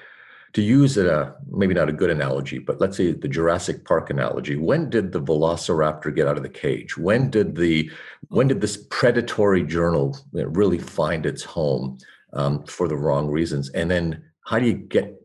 to 0.54 0.62
use 0.62 0.98
a 0.98 1.36
maybe 1.52 1.74
not 1.74 1.90
a 1.90 1.94
good 1.94 2.10
analogy, 2.10 2.58
but 2.58 2.82
let's 2.82 2.98
say 2.98 3.12
the 3.12 3.28
Jurassic 3.28 3.86
Park 3.86 4.10
analogy. 4.10 4.56
When 4.56 4.90
did 4.90 5.12
the 5.12 5.22
Velociraptor 5.22 6.16
get 6.16 6.28
out 6.28 6.38
of 6.38 6.44
the 6.44 6.50
cage? 6.50 6.98
When 6.98 7.30
did 7.30 7.56
the 7.56 7.92
when 8.30 8.48
did 8.48 8.62
this 8.62 8.78
predatory 8.90 9.64
journal 9.64 10.18
really 10.34 10.80
find 10.80 11.26
its 11.26 11.44
home 11.44 12.00
um, 12.34 12.64
for 12.64 12.88
the 12.88 12.98
wrong 12.98 13.30
reasons? 13.30 13.70
And 13.70 13.92
then 13.92 14.24
how 14.46 14.58
do 14.58 14.66
you 14.66 14.74
get 14.74 15.19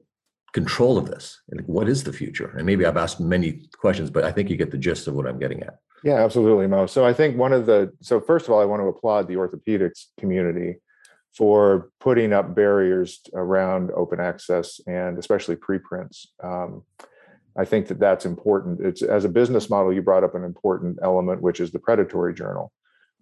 control 0.55 0.97
of 0.97 1.07
this? 1.07 1.43
Like, 1.53 1.67
what 1.67 1.89
is 1.89 2.05
the 2.05 2.13
future? 2.13 2.55
And 2.57 2.65
maybe 2.65 2.87
I've 2.87 2.97
asked 2.97 3.21
many 3.21 3.69
questions, 3.77 4.09
but 4.09 4.25
I 4.25 4.33
think 4.33 4.49
you 4.49 4.57
get 4.57 4.71
the 4.71 4.79
gist 4.79 5.07
of 5.09 5.15
what 5.15 5.27
I'm 5.27 5.39
getting 5.39 5.63
at. 5.63 5.79
Yeah, 6.05 6.25
absolutely, 6.25 6.67
Mo. 6.67 6.87
So 6.87 7.05
I 7.05 7.13
think 7.13 7.37
one 7.37 7.53
of 7.53 7.67
the 7.67 7.93
so 8.01 8.21
first 8.21 8.47
of 8.47 8.53
all, 8.53 8.61
I 8.61 8.65
want 8.65 8.81
to 8.81 8.87
applaud 8.87 9.27
the 9.27 9.35
orthopedics 9.35 10.07
community 10.19 10.77
for 11.37 11.91
putting 11.99 12.33
up 12.33 12.55
barriers 12.55 13.21
around 13.35 13.91
open 13.97 14.21
access 14.21 14.81
and 14.87 15.19
especially 15.19 15.57
preprints. 15.57 16.29
Um, 16.43 16.85
I 17.57 17.65
think 17.65 17.89
that 17.89 17.99
that's 17.99 18.27
important. 18.27 18.81
It's 18.81 19.03
as 19.03 19.25
a 19.25 19.29
business 19.29 19.69
model, 19.71 19.93
you 19.93 20.03
brought 20.03 20.25
up 20.25 20.35
an 20.35 20.45
important 20.45 20.99
element, 21.03 21.43
which 21.43 21.59
is 21.59 21.73
the 21.73 21.79
predatory 21.79 22.35
journal. 22.35 22.73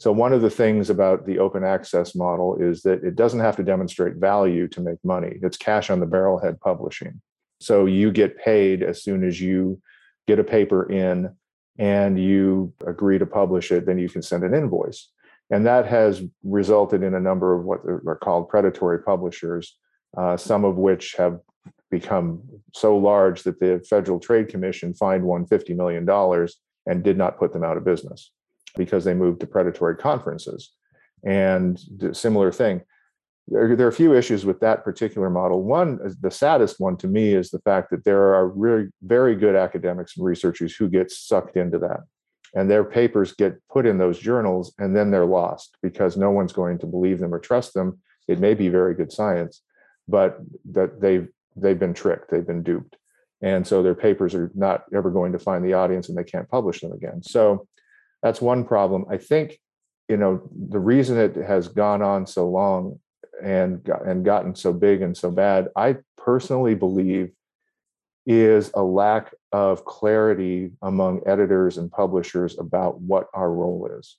So 0.02 0.10
one 0.10 0.32
of 0.32 0.42
the 0.42 0.50
things 0.50 0.90
about 0.90 1.26
the 1.26 1.38
open 1.38 1.62
access 1.62 2.16
model 2.16 2.56
is 2.56 2.82
that 2.82 3.04
it 3.04 3.14
doesn't 3.14 3.38
have 3.38 3.54
to 3.54 3.62
demonstrate 3.62 4.16
value 4.16 4.66
to 4.66 4.80
make 4.80 4.98
money. 5.04 5.38
It's 5.40 5.56
cash 5.56 5.90
on 5.90 6.00
the 6.00 6.08
barrelhead 6.08 6.58
publishing. 6.58 7.20
So 7.60 7.86
you 7.86 8.10
get 8.10 8.36
paid 8.36 8.82
as 8.82 9.04
soon 9.04 9.22
as 9.22 9.40
you 9.40 9.80
get 10.26 10.40
a 10.40 10.42
paper 10.58 10.90
in 10.90 11.32
and 11.78 12.20
you 12.20 12.74
agree 12.84 13.16
to 13.16 13.26
publish 13.26 13.70
it, 13.70 13.86
then 13.86 13.96
you 13.96 14.08
can 14.08 14.22
send 14.22 14.42
an 14.42 14.54
invoice. 14.54 15.08
And 15.50 15.64
that 15.66 15.86
has 15.86 16.20
resulted 16.42 17.04
in 17.04 17.14
a 17.14 17.20
number 17.20 17.54
of 17.54 17.64
what 17.64 17.84
are 17.84 18.18
called 18.20 18.48
predatory 18.48 19.04
publishers, 19.04 19.78
uh, 20.18 20.36
some 20.36 20.64
of 20.64 20.78
which 20.78 21.14
have 21.16 21.38
become 21.92 22.42
so 22.74 22.96
large 22.96 23.44
that 23.44 23.60
the 23.60 23.80
Federal 23.88 24.18
Trade 24.18 24.48
Commission 24.48 24.94
fined 24.94 25.22
one 25.22 25.46
$50 25.46 25.76
million 25.76 26.04
and 26.88 27.04
did 27.04 27.16
not 27.16 27.38
put 27.38 27.52
them 27.52 27.62
out 27.62 27.76
of 27.76 27.84
business 27.84 28.32
because 28.76 29.04
they 29.04 29.14
moved 29.14 29.40
to 29.40 29.46
predatory 29.46 29.96
conferences. 29.96 30.72
And 31.24 31.80
similar 32.12 32.50
thing. 32.52 32.82
There, 33.48 33.74
there, 33.76 33.86
are 33.86 33.90
a 33.90 33.92
few 33.92 34.14
issues 34.14 34.44
with 34.44 34.60
that 34.60 34.84
particular 34.84 35.28
model. 35.28 35.62
One, 35.62 35.98
the 36.20 36.30
saddest 36.30 36.78
one 36.78 36.96
to 36.98 37.08
me, 37.08 37.34
is 37.34 37.50
the 37.50 37.58
fact 37.60 37.90
that 37.90 38.04
there 38.04 38.34
are 38.34 38.48
really 38.48 38.88
very 39.02 39.34
good 39.34 39.56
academics 39.56 40.16
and 40.16 40.24
researchers 40.24 40.74
who 40.74 40.88
get 40.88 41.10
sucked 41.10 41.56
into 41.56 41.78
that 41.78 42.00
and 42.54 42.70
their 42.70 42.84
papers 42.84 43.32
get 43.32 43.56
put 43.68 43.86
in 43.86 43.98
those 43.98 44.18
journals 44.18 44.74
and 44.78 44.94
then 44.94 45.10
they're 45.10 45.26
lost 45.26 45.76
because 45.82 46.16
no 46.16 46.30
one's 46.30 46.52
going 46.52 46.78
to 46.78 46.86
believe 46.86 47.18
them 47.18 47.34
or 47.34 47.38
trust 47.38 47.74
them 47.74 47.98
it 48.28 48.38
may 48.38 48.54
be 48.54 48.68
very 48.68 48.94
good 48.94 49.12
science 49.12 49.62
but 50.08 50.38
that 50.70 51.00
they've 51.00 51.28
they've 51.56 51.78
been 51.78 51.94
tricked 51.94 52.30
they've 52.30 52.46
been 52.46 52.62
duped 52.62 52.96
and 53.40 53.66
so 53.66 53.82
their 53.82 53.94
papers 53.94 54.34
are 54.34 54.50
not 54.54 54.84
ever 54.94 55.10
going 55.10 55.32
to 55.32 55.38
find 55.38 55.64
the 55.64 55.72
audience 55.72 56.08
and 56.08 56.16
they 56.16 56.24
can't 56.24 56.48
publish 56.48 56.80
them 56.80 56.92
again 56.92 57.22
so 57.22 57.66
that's 58.22 58.40
one 58.40 58.64
problem. 58.64 59.04
I 59.10 59.18
think 59.18 59.58
you 60.08 60.16
know 60.16 60.48
the 60.70 60.78
reason 60.78 61.18
it 61.18 61.36
has 61.36 61.68
gone 61.68 62.02
on 62.02 62.26
so 62.26 62.48
long 62.48 62.98
and 63.42 63.88
and 64.04 64.24
gotten 64.24 64.54
so 64.54 64.72
big 64.72 65.00
and 65.00 65.16
so 65.16 65.30
bad 65.30 65.68
i 65.74 65.96
personally 66.16 66.74
believe 66.74 67.30
is 68.26 68.70
a 68.74 68.82
lack 68.82 69.34
of 69.52 69.84
clarity 69.84 70.70
among 70.82 71.20
editors 71.26 71.78
and 71.78 71.90
publishers 71.90 72.58
about 72.58 73.00
what 73.00 73.26
our 73.34 73.50
role 73.50 73.88
is. 73.98 74.16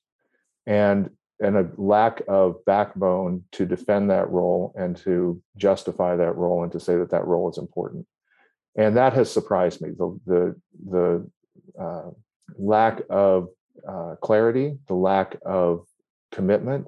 And 0.66 1.10
and 1.40 1.58
a 1.58 1.70
lack 1.78 2.22
of 2.28 2.64
backbone 2.66 3.44
to 3.52 3.66
defend 3.66 4.10
that 4.10 4.30
role 4.30 4.74
and 4.78 4.96
to 4.96 5.42
justify 5.58 6.16
that 6.16 6.38
role 6.38 6.64
and 6.64 6.72
to 6.72 6.80
say 6.80 6.96
that 6.96 7.10
that 7.10 7.26
role 7.26 7.50
is 7.50 7.58
important. 7.58 8.06
And 8.78 8.96
that 8.96 9.14
has 9.14 9.32
surprised 9.32 9.82
me. 9.82 9.90
The 9.98 10.20
the 10.26 10.62
the 10.90 11.30
uh, 11.80 12.12
lack 12.58 13.02
of 13.10 13.50
uh, 13.88 14.16
clarity 14.22 14.78
the 14.88 14.94
lack 14.94 15.38
of 15.46 15.86
commitment 16.32 16.88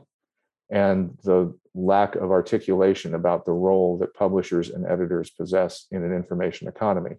and 0.70 1.18
the 1.24 1.54
lack 1.74 2.16
of 2.16 2.32
articulation 2.32 3.16
about 3.16 3.46
the 3.46 3.52
role 3.52 3.98
that 3.98 4.14
publishers 4.14 4.70
and 4.70 4.86
editors 4.86 5.30
possess 5.30 5.88
in 5.92 6.04
an 6.04 6.14
information 6.14 6.68
economy. 6.68 7.18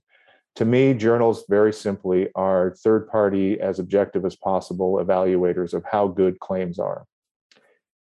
To 0.57 0.65
me, 0.65 0.95
journals 0.95 1.45
very 1.49 1.73
simply 1.73 2.29
are 2.35 2.75
third 2.83 3.09
party, 3.09 3.61
as 3.61 3.79
objective 3.79 4.25
as 4.25 4.35
possible 4.37 4.95
evaluators 4.95 5.75
of 5.75 5.85
how 5.85 6.09
good 6.09 6.41
claims 6.41 6.79
are. 6.79 7.05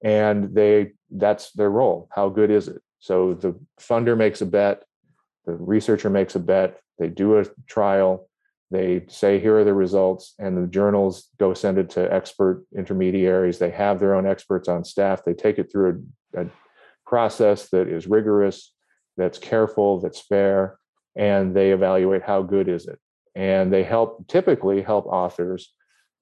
And 0.04 0.56
they 0.56 0.94
that's 1.12 1.52
their 1.52 1.70
role. 1.70 2.08
How 2.12 2.30
good 2.30 2.50
is 2.50 2.68
it? 2.70 2.82
So 3.00 3.34
the 3.34 3.60
funder 3.80 4.18
makes 4.18 4.42
a 4.42 4.46
bet, 4.46 4.84
the 5.46 5.54
researcher 5.54 6.10
makes 6.10 6.36
a 6.36 6.40
bet, 6.40 6.80
they 6.98 7.10
do 7.10 7.38
a 7.40 7.46
trial, 7.68 8.30
they 8.72 9.06
say, 9.08 9.40
here 9.40 9.58
are 9.58 9.64
the 9.64 9.74
results, 9.74 10.34
and 10.40 10.58
the 10.58 10.68
journals 10.68 11.30
go 11.40 11.54
send 11.54 11.78
it 11.78 11.90
to 11.92 12.12
expert 12.12 12.66
intermediaries. 12.76 13.60
They 13.60 13.70
have 13.72 14.00
their 14.00 14.16
own 14.16 14.26
experts 14.26 14.68
on 14.68 14.84
staff. 14.84 15.24
They 15.24 15.34
take 15.34 15.60
it 15.60 15.72
through 15.72 16.04
a, 16.36 16.42
a 16.42 16.46
process 17.06 17.70
that 17.70 17.88
is 17.88 18.08
rigorous, 18.08 18.74
that's 19.18 19.38
careful, 19.38 20.02
that's 20.02 20.20
fair, 20.20 20.78
and 21.16 21.56
they 21.56 21.72
evaluate 21.72 22.24
how 22.24 22.42
good 22.42 22.68
is 22.68 22.88
it. 22.88 23.00
And 23.36 23.72
they 23.72 23.84
help 23.84 24.28
typically 24.28 24.82
help 24.82 25.06
authors 25.06 25.74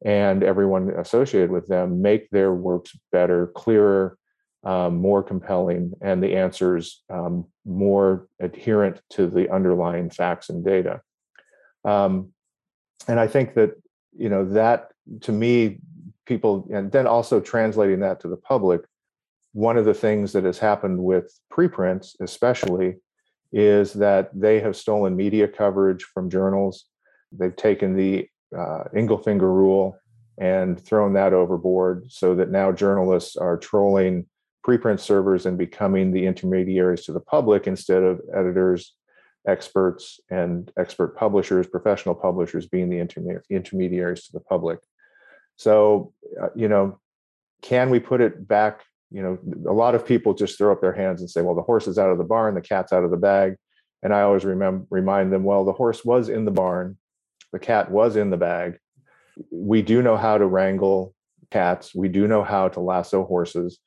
and 0.04 0.44
everyone 0.44 0.90
associated 0.90 1.50
with 1.50 1.68
them 1.68 2.02
make 2.02 2.30
their 2.30 2.54
works 2.54 2.98
better, 3.12 3.48
clearer, 3.48 4.18
um, 4.64 4.98
more 4.98 5.24
compelling, 5.24 5.94
and 6.02 6.22
the 6.22 6.36
answers 6.36 7.04
um, 7.10 7.46
more 7.66 8.28
adherent 8.40 9.02
to 9.12 9.28
the 9.28 9.50
underlying 9.52 10.10
facts 10.10 10.50
and 10.50 10.64
data. 10.64 11.02
Um, 11.86 12.30
and 13.08 13.20
I 13.20 13.28
think 13.28 13.56
that 13.56 13.72
you 14.18 14.30
know 14.30 14.46
that 14.54 14.92
to 15.22 15.32
me, 15.32 15.80
people, 16.26 16.68
and 16.72 16.92
then 16.92 17.08
also 17.08 17.40
translating 17.40 18.00
that 18.02 18.20
to 18.22 18.28
the 18.28 18.38
public. 18.38 18.82
One 19.52 19.78
of 19.78 19.86
the 19.86 19.94
things 19.94 20.34
that 20.34 20.46
has 20.46 20.58
happened 20.58 21.04
with 21.04 21.40
preprints, 21.52 22.16
especially, 22.20 22.96
is 23.52 23.94
that 23.94 24.32
they 24.34 24.60
have 24.62 24.76
stolen 24.76 25.16
media 25.16 25.48
coverage 25.48 26.04
from 26.04 26.30
journals. 26.30 26.86
They've 27.32 27.56
taken 27.56 27.96
the 27.96 28.28
uh, 28.56 28.86
Ingelfinger 28.96 29.42
rule 29.42 29.98
and 30.40 30.80
thrown 30.80 31.14
that 31.14 31.34
overboard 31.34 32.12
so 32.12 32.34
that 32.36 32.50
now 32.50 32.72
journalists 32.72 33.36
are 33.36 33.58
trolling 33.58 34.26
preprint 34.66 35.00
servers 35.00 35.46
and 35.46 35.58
becoming 35.58 36.12
the 36.12 36.26
intermediaries 36.26 37.06
to 37.06 37.12
the 37.12 37.20
public 37.20 37.68
instead 37.68 38.02
of 38.02 38.22
editors 38.36 38.96
experts 39.48 40.20
and 40.30 40.72
expert 40.78 41.18
publishers, 41.18 41.68
professional 41.68 42.16
publishers 42.16 42.68
being 42.68 42.90
the 42.90 43.00
intermediaries 43.50 44.26
to 44.26 44.32
the 44.32 44.40
public. 44.40 44.80
So, 45.58 46.14
uh, 46.42 46.50
you 46.56 46.68
know, 46.68 47.00
can 47.62 47.90
we 47.90 48.00
put 48.00 48.22
it 48.22 48.48
back? 48.48 48.84
You 49.12 49.22
know, 49.22 49.38
a 49.70 49.74
lot 49.74 49.96
of 49.96 50.06
people 50.06 50.34
just 50.34 50.58
throw 50.58 50.72
up 50.72 50.82
their 50.82 50.94
hands 50.94 51.22
and 51.22 51.30
say, 51.30 51.42
well, 51.42 51.56
the 51.56 51.62
horse 51.62 51.88
is 51.88 51.98
out 51.98 52.10
of 52.10 52.18
the 52.18 52.24
barn, 52.24 52.56
the 52.56 52.62
cat's 52.62 52.94
out 52.94 53.04
of 53.04 53.12
the 53.12 53.18
bag. 53.18 53.56
And 54.02 54.14
I 54.14 54.22
always 54.22 54.44
remember 54.44 54.86
remind 54.90 55.32
them, 55.32 55.44
well, 55.44 55.64
the 55.64 55.72
horse 55.74 56.04
was 56.04 56.30
in 56.30 56.46
the 56.46 56.52
barn, 56.52 56.98
the 57.52 57.60
cat 57.60 57.92
was 57.92 58.16
in 58.16 58.30
the 58.30 58.38
bag. 58.38 58.78
We 59.52 59.82
do 59.82 60.02
know 60.02 60.18
how 60.18 60.38
to 60.38 60.46
wrangle 60.46 61.14
cats, 61.52 61.94
we 61.94 62.10
do 62.10 62.28
know 62.28 62.44
how 62.44 62.70
to 62.70 62.80
lasso 62.80 63.24
horses. 63.24 63.80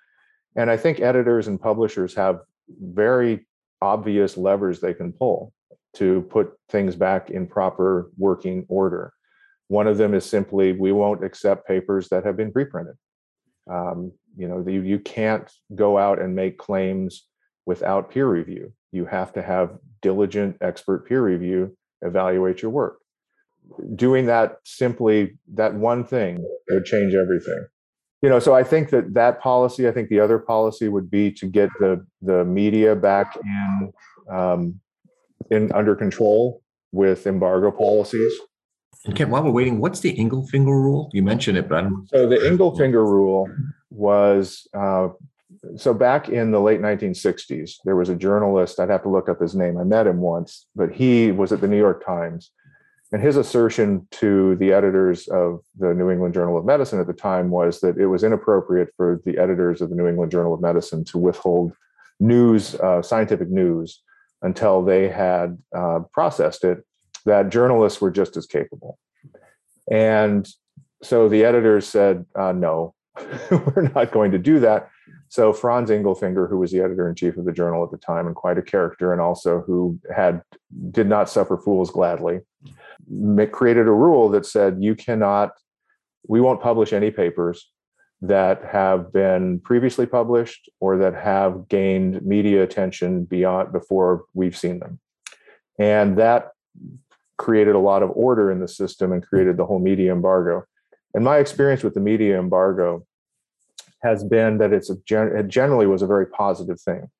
And 0.55 0.71
I 0.71 0.77
think 0.77 1.01
editors 1.01 1.49
and 1.49 1.61
publishers 1.61 2.15
have 2.15 2.41
very 2.69 3.47
obvious 3.83 4.37
levers 4.37 4.81
they 4.81 4.95
can 4.95 5.13
pull 5.13 5.53
to 5.95 6.23
put 6.31 6.53
things 6.69 6.95
back 6.95 7.31
in 7.31 7.47
proper 7.47 8.11
working 8.19 8.65
order. 8.69 9.13
One 9.69 9.87
of 9.87 9.99
them 9.99 10.15
is 10.15 10.25
simply 10.25 10.73
we 10.73 10.93
won't 10.93 11.25
accept 11.25 11.67
papers 11.67 12.09
that 12.11 12.25
have 12.25 12.37
been 12.37 12.53
preprinted. 12.53 12.95
Um, 13.69 14.13
you 14.37 14.47
know, 14.47 14.65
you, 14.67 14.83
you 14.83 14.99
can't 14.99 15.51
go 15.75 15.99
out 15.99 16.21
and 16.21 16.37
make 16.37 16.59
claims 16.59 17.27
without 17.65 18.11
peer 18.11 18.29
review. 18.29 18.73
You 18.93 19.07
have 19.07 19.33
to 19.33 19.43
have 19.43 19.79
diligent 20.03 20.57
expert 20.61 21.09
peer 21.09 21.23
review 21.25 21.77
evaluate 22.03 22.63
your 22.63 22.71
work. 22.71 22.99
Doing 23.97 24.27
that 24.27 24.59
simply, 24.65 25.39
that 25.55 25.75
one 25.75 26.05
thing 26.05 26.45
would 26.69 26.85
change 26.85 27.15
everything 27.15 27.67
you 28.23 28.29
know 28.29 28.39
so 28.39 28.55
i 28.55 28.63
think 28.63 28.91
that 28.91 29.15
that 29.15 29.41
policy 29.41 29.87
i 29.89 29.93
think 29.93 30.09
the 30.09 30.21
other 30.21 30.39
policy 30.39 30.89
would 30.89 31.11
be 31.11 31.31
to 31.31 31.47
get 31.47 31.69
the 31.81 32.05
the 32.23 32.45
media 32.45 32.97
back 32.97 33.37
in 33.37 33.93
um, 34.31 34.81
in 35.51 35.71
under 35.73 35.95
control 35.95 36.63
with 36.93 37.27
embargo 37.27 37.71
policies. 37.71 38.33
And 39.05 39.15
Ken, 39.15 39.31
while 39.31 39.45
we're 39.45 39.51
waiting, 39.51 39.81
what's 39.81 40.01
the 40.01 40.17
Ingelfinger 40.17 40.67
rule? 40.67 41.11
You 41.13 41.23
mentioned 41.23 41.59
it, 41.59 41.69
but 41.69 41.79
I 41.79 41.81
don't. 41.83 42.09
So 42.09 42.29
the 42.29 42.37
Ingelfinger 42.37 42.95
rule 42.95 43.49
was 43.91 44.67
uh, 44.75 45.09
so 45.77 45.95
back 45.95 46.29
in 46.29 46.51
the 46.51 46.61
late 46.61 46.81
1960s, 46.81 47.75
there 47.85 47.97
was 47.97 48.09
a 48.09 48.17
journalist. 48.17 48.81
I'd 48.81 48.91
have 48.91 49.03
to 49.03 49.09
look 49.09 49.29
up 49.29 49.41
his 49.41 49.55
name. 49.55 49.79
I 49.79 49.85
met 49.85 50.07
him 50.07 50.21
once, 50.21 50.67
but 50.75 50.93
he 50.93 51.31
was 51.31 51.53
at 51.53 51.61
the 51.61 51.69
New 51.69 51.79
York 51.79 52.05
Times, 52.05 52.51
and 53.13 53.23
his 53.23 53.37
assertion 53.37 54.07
to 54.11 54.57
the 54.57 54.73
editors 54.73 55.29
of 55.29 55.61
the 55.79 55.95
New 55.95 56.11
England 56.11 56.35
Journal 56.35 56.59
of 56.59 56.65
Medicine 56.65 57.01
at 57.01 57.07
the 57.07 57.13
time 57.13 57.51
was 57.51 57.81
that 57.81 57.99
it 57.99 58.07
was 58.07 58.25
inappropriate 58.25 58.89
for 58.97 59.21
the 59.25 59.39
editors 59.39 59.81
of 59.81 59.91
the 59.91 59.97
New 59.97 60.09
England 60.09 60.33
Journal 60.33 60.55
of 60.55 60.61
Medicine 60.61 61.05
to 61.05 61.19
withhold 61.19 61.73
news, 62.19 62.75
uh, 62.77 63.03
scientific 63.03 63.49
news, 63.49 64.03
until 64.43 64.83
they 64.83 65.09
had 65.09 65.57
uh, 65.75 66.01
processed 66.13 66.65
it. 66.65 66.85
That 67.25 67.51
journalists 67.51 68.01
were 68.01 68.11
just 68.13 68.37
as 68.37 68.47
capable, 68.47 68.99
and 69.91 70.49
so 71.03 71.29
the 71.29 71.45
editors 71.45 71.89
said, 71.89 72.25
uh, 72.37 72.53
"No, 72.53 72.95
we're 73.51 73.91
not 73.95 74.13
going 74.13 74.31
to 74.31 74.39
do 74.39 74.61
that." 74.61 74.91
So 75.29 75.53
Franz 75.53 75.91
Ingelfinger, 75.91 76.49
who 76.49 76.59
was 76.59 76.71
the 76.71 76.81
editor 76.81 77.09
in 77.09 77.17
chief 77.17 77.37
of 77.37 77.45
the 77.45 77.53
journal 77.53 77.83
at 77.83 77.91
the 77.91 77.97
time 77.97 78.29
and 78.29 78.37
quite 78.37 78.59
a 78.59 78.63
character, 78.63 79.13
and 79.13 79.21
also 79.21 79.63
who 79.67 79.99
had 80.15 80.41
did 80.93 81.09
not 81.09 81.29
suffer 81.29 81.57
fools 81.57 81.91
gladly, 81.91 82.41
created 83.53 83.87
a 83.87 83.93
rule 83.93 84.29
that 84.31 84.47
said 84.47 84.79
you 84.81 84.95
cannot, 84.95 85.53
we 86.29 86.41
won't 86.41 86.61
publish 86.61 86.93
any 86.93 87.11
papers 87.11 87.71
that 88.23 88.65
have 88.65 89.13
been 89.13 89.61
previously 89.61 90.07
published 90.07 90.71
or 90.81 90.97
that 90.97 91.15
have 91.15 91.69
gained 91.69 92.23
media 92.23 92.63
attention 92.63 93.25
beyond 93.25 93.73
before 93.73 94.25
we've 94.33 94.57
seen 94.57 94.79
them, 94.79 94.99
and 95.79 96.17
that 96.19 96.53
created 97.39 97.75
a 97.75 97.79
lot 97.79 98.03
of 98.03 98.11
order 98.15 98.51
in 98.51 98.61
the 98.61 98.69
system 98.69 99.13
and 99.13 99.27
created 99.27 99.59
the 99.59 99.67
whole 99.67 99.79
media 99.79 100.11
embargo. 100.11 100.65
And 101.13 101.23
my 101.25 101.37
experience 101.37 101.83
with 101.83 101.93
the 101.93 102.01
media 102.01 102.39
embargo 102.39 103.07
has 104.03 104.25
been 104.25 104.59
that 104.59 104.73
it's 104.73 104.91
a 104.91 104.97
generally 105.43 105.87
was 105.87 106.01
a 106.01 106.07
very 106.07 106.27
positive 106.27 106.81
thing. 106.81 107.11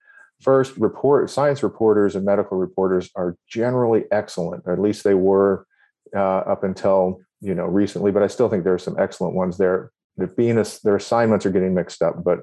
First, 0.41 0.77
report 0.77 1.31
science 1.31 1.63
reporters 1.63 2.15
and 2.15 2.25
medical 2.25 2.59
reporters 2.59 3.11
are 3.17 3.37
generally 3.49 4.05
excellent, 4.11 4.65
or 4.67 4.73
at 4.73 4.81
least 4.81 5.05
they 5.05 5.15
were 5.15 5.67
uh, 6.15 6.21
up 6.21 6.63
until 6.63 7.21
you 7.41 7.55
know 7.55 7.67
recently. 7.67 8.11
But 8.11 8.23
I 8.23 8.27
still 8.27 8.49
think 8.49 8.65
there 8.65 8.75
are 8.75 8.79
some 8.79 8.99
excellent 8.99 9.35
ones 9.35 9.59
there. 9.59 9.93
They're 10.17 10.27
being 10.27 10.63
their 10.85 10.97
assignments 10.97 11.47
are 11.47 11.51
getting 11.51 11.75
mixed 11.75 12.03
up, 12.03 12.23
but 12.23 12.41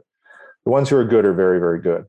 the 0.65 0.71
ones 0.71 0.89
who 0.89 0.97
are 0.97 1.05
good 1.05 1.25
are 1.25 1.33
very 1.33 1.59
very 1.59 1.81
good. 1.81 2.05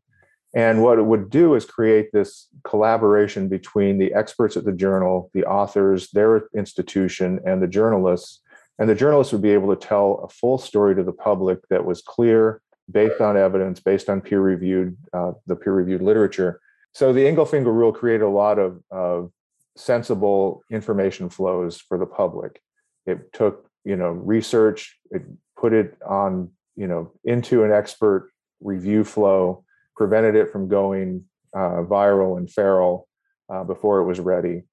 And 0.57 0.83
what 0.83 0.99
it 0.99 1.03
would 1.03 1.31
do 1.31 1.55
is 1.55 1.65
create 1.65 2.11
this 2.13 2.47
collaboration 2.63 3.49
between 3.49 3.99
the 3.99 4.15
experts 4.15 4.57
at 4.57 4.65
the 4.65 4.73
journal, 4.73 5.31
the 5.35 5.45
authors, 5.45 6.11
their 6.13 6.49
institution, 6.55 7.41
and 7.45 7.61
the 7.61 7.67
journalists 7.67 8.41
and 8.79 8.89
the 8.89 8.95
journalists 8.95 9.33
would 9.33 9.43
be 9.43 9.51
able 9.51 9.75
to 9.75 9.87
tell 9.87 10.21
a 10.25 10.29
full 10.29 10.59
story 10.59 10.95
to 10.95 11.05
the 11.05 11.13
public 11.13 11.61
that 11.71 11.85
was 11.85 12.03
clear, 12.03 12.61
based 12.91 13.21
on 13.21 13.37
evidence, 13.37 13.81
based 13.81 14.09
on 14.09 14.21
peer 14.21 14.41
reviewed, 14.41 14.97
uh, 15.13 15.33
the 15.47 15.57
peer 15.57 15.73
reviewed 15.73 16.03
literature. 16.03 16.61
So 16.93 17.13
the 17.13 17.25
Ingelfinger 17.25 17.67
rule 17.67 17.93
created 17.93 18.25
a 18.25 18.29
lot 18.29 18.59
of, 18.59 18.81
of 18.91 19.33
sensible 19.77 20.63
information 20.71 21.29
flows 21.29 21.81
for 21.81 21.99
the 21.99 22.07
public. 22.07 22.61
It 23.07 23.33
took, 23.33 23.69
you 23.85 23.97
know, 23.97 24.11
research, 24.11 24.99
it 25.11 25.23
put 25.59 25.73
it 25.73 25.97
on, 26.07 26.51
you 26.77 26.87
know, 26.87 27.13
into 27.25 27.65
an 27.65 27.73
expert 27.73 28.31
review 28.61 29.05
flow, 29.05 29.65
prevented 29.97 30.37
it 30.37 30.51
from 30.51 30.69
going 30.69 31.25
uh, 31.55 31.83
viral 31.83 32.39
and 32.39 32.51
feral 32.51 33.09
uh, 33.53 33.65
before 33.65 33.99
it 34.01 34.05
was 34.05 34.21
ready 34.21 34.65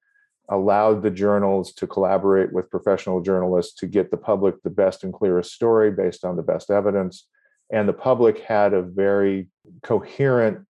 allowed 0.52 1.02
the 1.02 1.10
journals 1.10 1.72
to 1.72 1.86
collaborate 1.86 2.52
with 2.52 2.70
professional 2.70 3.20
journalists 3.20 3.74
to 3.74 3.86
get 3.86 4.10
the 4.10 4.16
public 4.16 4.62
the 4.62 4.70
best 4.70 5.04
and 5.04 5.12
clearest 5.12 5.52
story 5.52 5.90
based 5.90 6.24
on 6.24 6.36
the 6.36 6.42
best 6.42 6.70
evidence. 6.70 7.26
And 7.70 7.88
the 7.88 7.92
public 7.92 8.40
had 8.40 8.74
a 8.74 8.82
very 8.82 9.48
coherent 9.82 10.66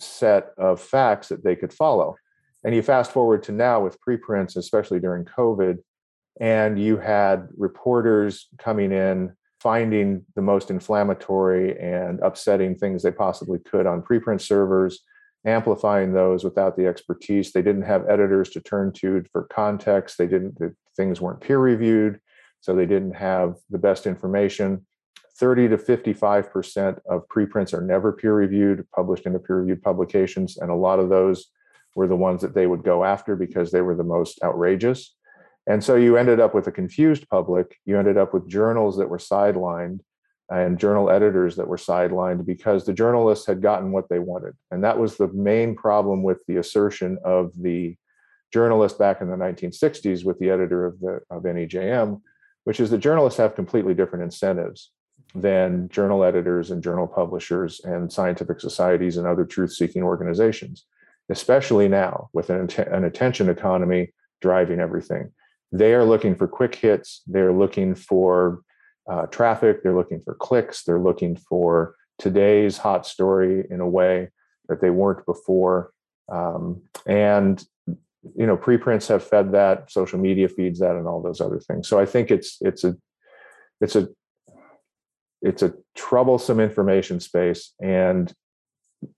set 0.00 0.52
of 0.56 0.80
facts 0.80 1.28
that 1.28 1.44
they 1.44 1.56
could 1.56 1.72
follow. 1.72 2.16
And 2.64 2.74
you 2.74 2.82
fast 2.82 3.12
forward 3.12 3.42
to 3.44 3.52
now 3.52 3.80
with 3.80 4.00
preprints, 4.00 4.56
especially 4.56 5.00
during 5.00 5.24
COVID, 5.24 5.78
and 6.40 6.80
you 6.80 6.96
had 6.96 7.48
reporters 7.56 8.48
coming 8.58 8.90
in 8.90 9.34
finding 9.60 10.24
the 10.34 10.42
most 10.42 10.70
inflammatory 10.70 11.78
and 11.78 12.20
upsetting 12.20 12.74
things 12.74 13.02
they 13.02 13.10
possibly 13.10 13.58
could 13.58 13.86
on 13.86 14.02
preprint 14.02 14.40
servers 14.40 15.00
amplifying 15.46 16.12
those 16.12 16.44
without 16.44 16.76
the 16.76 16.86
expertise. 16.86 17.52
They 17.52 17.62
didn't 17.62 17.82
have 17.82 18.08
editors 18.08 18.50
to 18.50 18.60
turn 18.60 18.92
to 18.92 19.24
for 19.32 19.44
context. 19.44 20.18
They 20.18 20.26
didn't, 20.26 20.58
the 20.58 20.74
things 20.96 21.20
weren't 21.20 21.40
peer 21.40 21.58
reviewed. 21.58 22.20
So 22.60 22.74
they 22.74 22.86
didn't 22.86 23.14
have 23.14 23.56
the 23.68 23.78
best 23.78 24.06
information. 24.06 24.86
30 25.36 25.68
to 25.68 25.76
55% 25.76 27.00
of 27.08 27.28
preprints 27.28 27.74
are 27.74 27.80
never 27.80 28.12
peer 28.12 28.34
reviewed, 28.34 28.86
published 28.94 29.26
into 29.26 29.38
peer 29.38 29.58
reviewed 29.60 29.82
publications. 29.82 30.58
And 30.58 30.70
a 30.70 30.76
lot 30.76 31.00
of 31.00 31.08
those 31.08 31.46
were 31.96 32.06
the 32.06 32.16
ones 32.16 32.40
that 32.42 32.54
they 32.54 32.66
would 32.66 32.84
go 32.84 33.04
after 33.04 33.34
because 33.34 33.70
they 33.70 33.80
were 33.80 33.96
the 33.96 34.04
most 34.04 34.38
outrageous. 34.42 35.14
And 35.66 35.82
so 35.82 35.96
you 35.96 36.16
ended 36.16 36.40
up 36.40 36.54
with 36.54 36.66
a 36.66 36.72
confused 36.72 37.28
public. 37.28 37.76
You 37.84 37.98
ended 37.98 38.16
up 38.16 38.34
with 38.34 38.48
journals 38.48 38.96
that 38.98 39.08
were 39.08 39.18
sidelined 39.18 40.00
and 40.50 40.78
journal 40.78 41.10
editors 41.10 41.56
that 41.56 41.66
were 41.66 41.78
sidelined 41.78 42.44
because 42.44 42.84
the 42.84 42.92
journalists 42.92 43.46
had 43.46 43.62
gotten 43.62 43.92
what 43.92 44.08
they 44.10 44.18
wanted. 44.18 44.54
And 44.70 44.84
that 44.84 44.98
was 44.98 45.16
the 45.16 45.28
main 45.28 45.74
problem 45.74 46.22
with 46.22 46.44
the 46.46 46.58
assertion 46.58 47.18
of 47.24 47.50
the 47.60 47.96
journalist 48.52 48.98
back 48.98 49.20
in 49.20 49.30
the 49.30 49.36
1960s 49.36 50.24
with 50.24 50.38
the 50.38 50.50
editor 50.50 50.84
of 50.84 51.00
the 51.00 51.20
of 51.30 51.42
NEJM, 51.42 52.20
which 52.64 52.78
is 52.78 52.90
that 52.90 52.98
journalists 52.98 53.38
have 53.38 53.56
completely 53.56 53.94
different 53.94 54.22
incentives 54.22 54.90
than 55.34 55.88
journal 55.88 56.22
editors 56.22 56.70
and 56.70 56.82
journal 56.82 57.06
publishers 57.06 57.80
and 57.84 58.12
scientific 58.12 58.60
societies 58.60 59.16
and 59.16 59.26
other 59.26 59.44
truth-seeking 59.44 60.02
organizations, 60.02 60.86
especially 61.28 61.88
now 61.88 62.28
with 62.32 62.50
an, 62.50 62.70
an 62.92 63.04
attention 63.04 63.48
economy 63.48 64.12
driving 64.40 64.80
everything. 64.80 65.32
They 65.72 65.92
are 65.94 66.04
looking 66.04 66.36
for 66.36 66.46
quick 66.46 66.74
hits. 66.76 67.22
They're 67.26 67.52
looking 67.52 67.96
for 67.96 68.60
uh, 69.10 69.26
traffic, 69.26 69.82
they're 69.82 69.94
looking 69.94 70.20
for 70.20 70.34
clicks, 70.34 70.84
they're 70.84 71.00
looking 71.00 71.36
for 71.36 71.94
today's 72.18 72.78
hot 72.78 73.06
story 73.06 73.66
in 73.70 73.80
a 73.80 73.88
way 73.88 74.30
that 74.68 74.80
they 74.80 74.90
weren't 74.90 75.26
before. 75.26 75.90
Um, 76.30 76.82
and 77.06 77.62
you 78.36 78.46
know, 78.46 78.56
preprints 78.56 79.08
have 79.08 79.22
fed 79.22 79.52
that, 79.52 79.90
social 79.90 80.18
media 80.18 80.48
feeds 80.48 80.78
that, 80.78 80.96
and 80.96 81.06
all 81.06 81.20
those 81.20 81.40
other 81.42 81.60
things. 81.60 81.88
So 81.88 81.98
I 81.98 82.06
think 82.06 82.30
it's 82.30 82.56
it's 82.62 82.84
a 82.84 82.96
it's 83.82 83.96
a 83.96 84.08
it's 85.44 85.62
a 85.62 85.74
troublesome 85.94 86.58
information 86.58 87.20
space, 87.20 87.74
and 87.80 88.32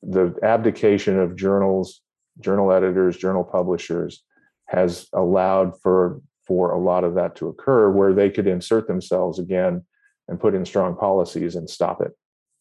the 0.03 0.35
abdication 0.43 1.19
of 1.19 1.37
journals, 1.37 2.03
journal 2.41 2.73
editors, 2.73 3.17
journal 3.17 3.45
publishers 3.45 4.25
has 4.67 5.07
allowed 5.13 5.81
for 5.81 6.21
for 6.47 6.73
a 6.73 6.79
lot 6.79 7.05
of 7.05 7.15
that 7.15 7.35
to 7.37 7.49
occur 7.49 7.91
where 7.91 8.13
they 8.13 8.31
could 8.31 8.47
insert 8.47 8.87
themselves 8.87 9.39
again 9.39 9.85
and 10.29 10.41
put 10.41 10.55
in 10.55 10.65
strong 10.65 10.97
policies 10.97 11.57
and 11.57 11.69
stop 11.69 12.01
it 12.01 12.13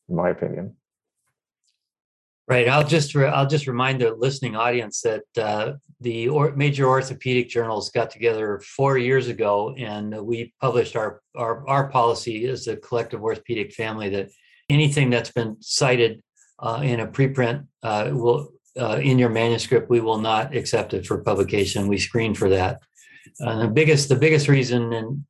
in 0.10 0.16
my 0.16 0.30
opinion 0.30 0.76
right 2.48 2.68
i'll 2.68 2.88
just 2.88 3.16
re- 3.16 3.28
i'll 3.28 3.48
just 3.48 3.68
remind 3.68 4.02
the 4.02 4.14
listening 4.14 4.56
audience 4.56 5.02
that 5.02 5.24
uh, 5.38 5.74
the 6.02 6.28
or- 6.28 6.56
major 6.56 6.88
orthopedic 6.88 7.50
journals 7.50 7.90
got 7.90 8.10
together 8.10 8.60
four 8.60 8.98
years 8.98 9.28
ago 9.28 9.74
and 9.78 10.16
we 10.22 10.54
published 10.62 10.96
our 10.96 11.22
our, 11.36 11.68
our 11.68 11.90
policy 11.90 12.46
as 12.46 12.68
a 12.68 12.78
collective 12.78 13.22
orthopedic 13.22 13.74
family 13.74 14.10
that 14.10 14.30
anything 14.70 15.10
that's 15.10 15.32
been 15.32 15.58
cited 15.60 16.22
uh, 16.60 16.82
in 16.84 17.00
a 17.00 17.08
preprint 17.08 17.66
uh, 17.84 18.10
will 18.12 18.52
uh, 18.80 19.00
in 19.02 19.18
your 19.18 19.30
manuscript 19.30 19.90
we 19.90 20.02
will 20.02 20.20
not 20.20 20.56
accept 20.56 20.94
it 20.94 21.06
for 21.06 21.20
publication. 21.20 21.88
We 21.88 21.98
screen 21.98 22.36
for 22.36 22.50
that. 22.50 22.82
And 23.40 23.62
the 23.62 23.68
biggest 23.68 24.10
the 24.10 24.16
biggest 24.16 24.48
reason 24.48 24.94
and 24.94 25.26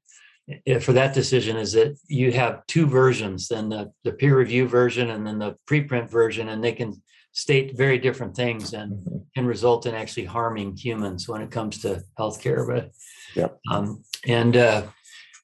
for 0.81 0.93
that 0.93 1.13
decision 1.13 1.57
is 1.57 1.73
that 1.73 1.97
you 2.07 2.31
have 2.31 2.65
two 2.67 2.85
versions 2.85 3.47
then 3.47 3.69
the, 3.69 3.91
the 4.03 4.11
peer 4.11 4.37
review 4.37 4.67
version 4.67 5.09
and 5.09 5.25
then 5.25 5.39
the 5.39 5.55
preprint 5.67 6.09
version 6.09 6.49
and 6.49 6.63
they 6.63 6.71
can 6.71 7.01
state 7.31 7.75
very 7.75 7.97
different 7.97 8.35
things 8.35 8.73
and 8.73 8.93
mm-hmm. 8.93 9.17
can 9.35 9.45
result 9.45 9.85
in 9.85 9.95
actually 9.95 10.25
harming 10.25 10.75
humans 10.75 11.27
when 11.27 11.41
it 11.41 11.51
comes 11.51 11.81
to 11.81 12.01
healthcare 12.19 12.67
but 12.67 12.91
yep. 13.35 13.57
um, 13.71 14.03
and 14.27 14.55
uh, 14.55 14.83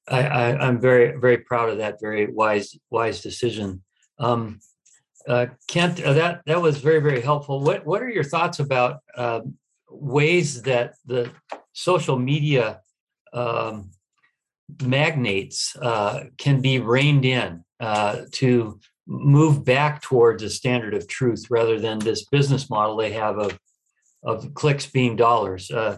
I, 0.07 0.21
I, 0.21 0.67
am 0.67 0.79
very 0.79 1.17
very 1.19 1.37
proud 1.37 1.69
of 1.69 1.79
that 1.79 1.99
very 1.99 2.31
wise 2.31 2.77
wise 2.89 3.21
decision 3.21 3.83
um, 4.19 4.59
uh, 5.27 5.47
Kent, 5.67 6.01
uh, 6.01 6.13
that 6.13 6.41
that 6.45 6.61
was 6.61 6.77
very 6.77 6.99
very 6.99 7.21
helpful. 7.21 7.61
What 7.61 7.85
what 7.85 8.01
are 8.01 8.09
your 8.09 8.23
thoughts 8.23 8.59
about 8.59 8.99
uh, 9.15 9.41
ways 9.89 10.61
that 10.63 10.95
the 11.05 11.31
social 11.73 12.17
media 12.17 12.81
um, 13.33 13.91
magnates 14.83 15.75
uh, 15.77 16.25
can 16.37 16.61
be 16.61 16.79
reined 16.79 17.25
in 17.25 17.63
uh, 17.79 18.21
to 18.31 18.79
move 19.07 19.65
back 19.65 20.01
towards 20.01 20.43
a 20.43 20.49
standard 20.49 20.93
of 20.93 21.07
truth 21.07 21.45
rather 21.49 21.79
than 21.79 21.99
this 21.99 22.25
business 22.25 22.69
model 22.69 22.95
they 22.95 23.11
have 23.11 23.37
of 23.37 23.57
of 24.23 24.53
clicks 24.53 24.85
being 24.85 25.15
dollars. 25.15 25.71
Uh, 25.71 25.97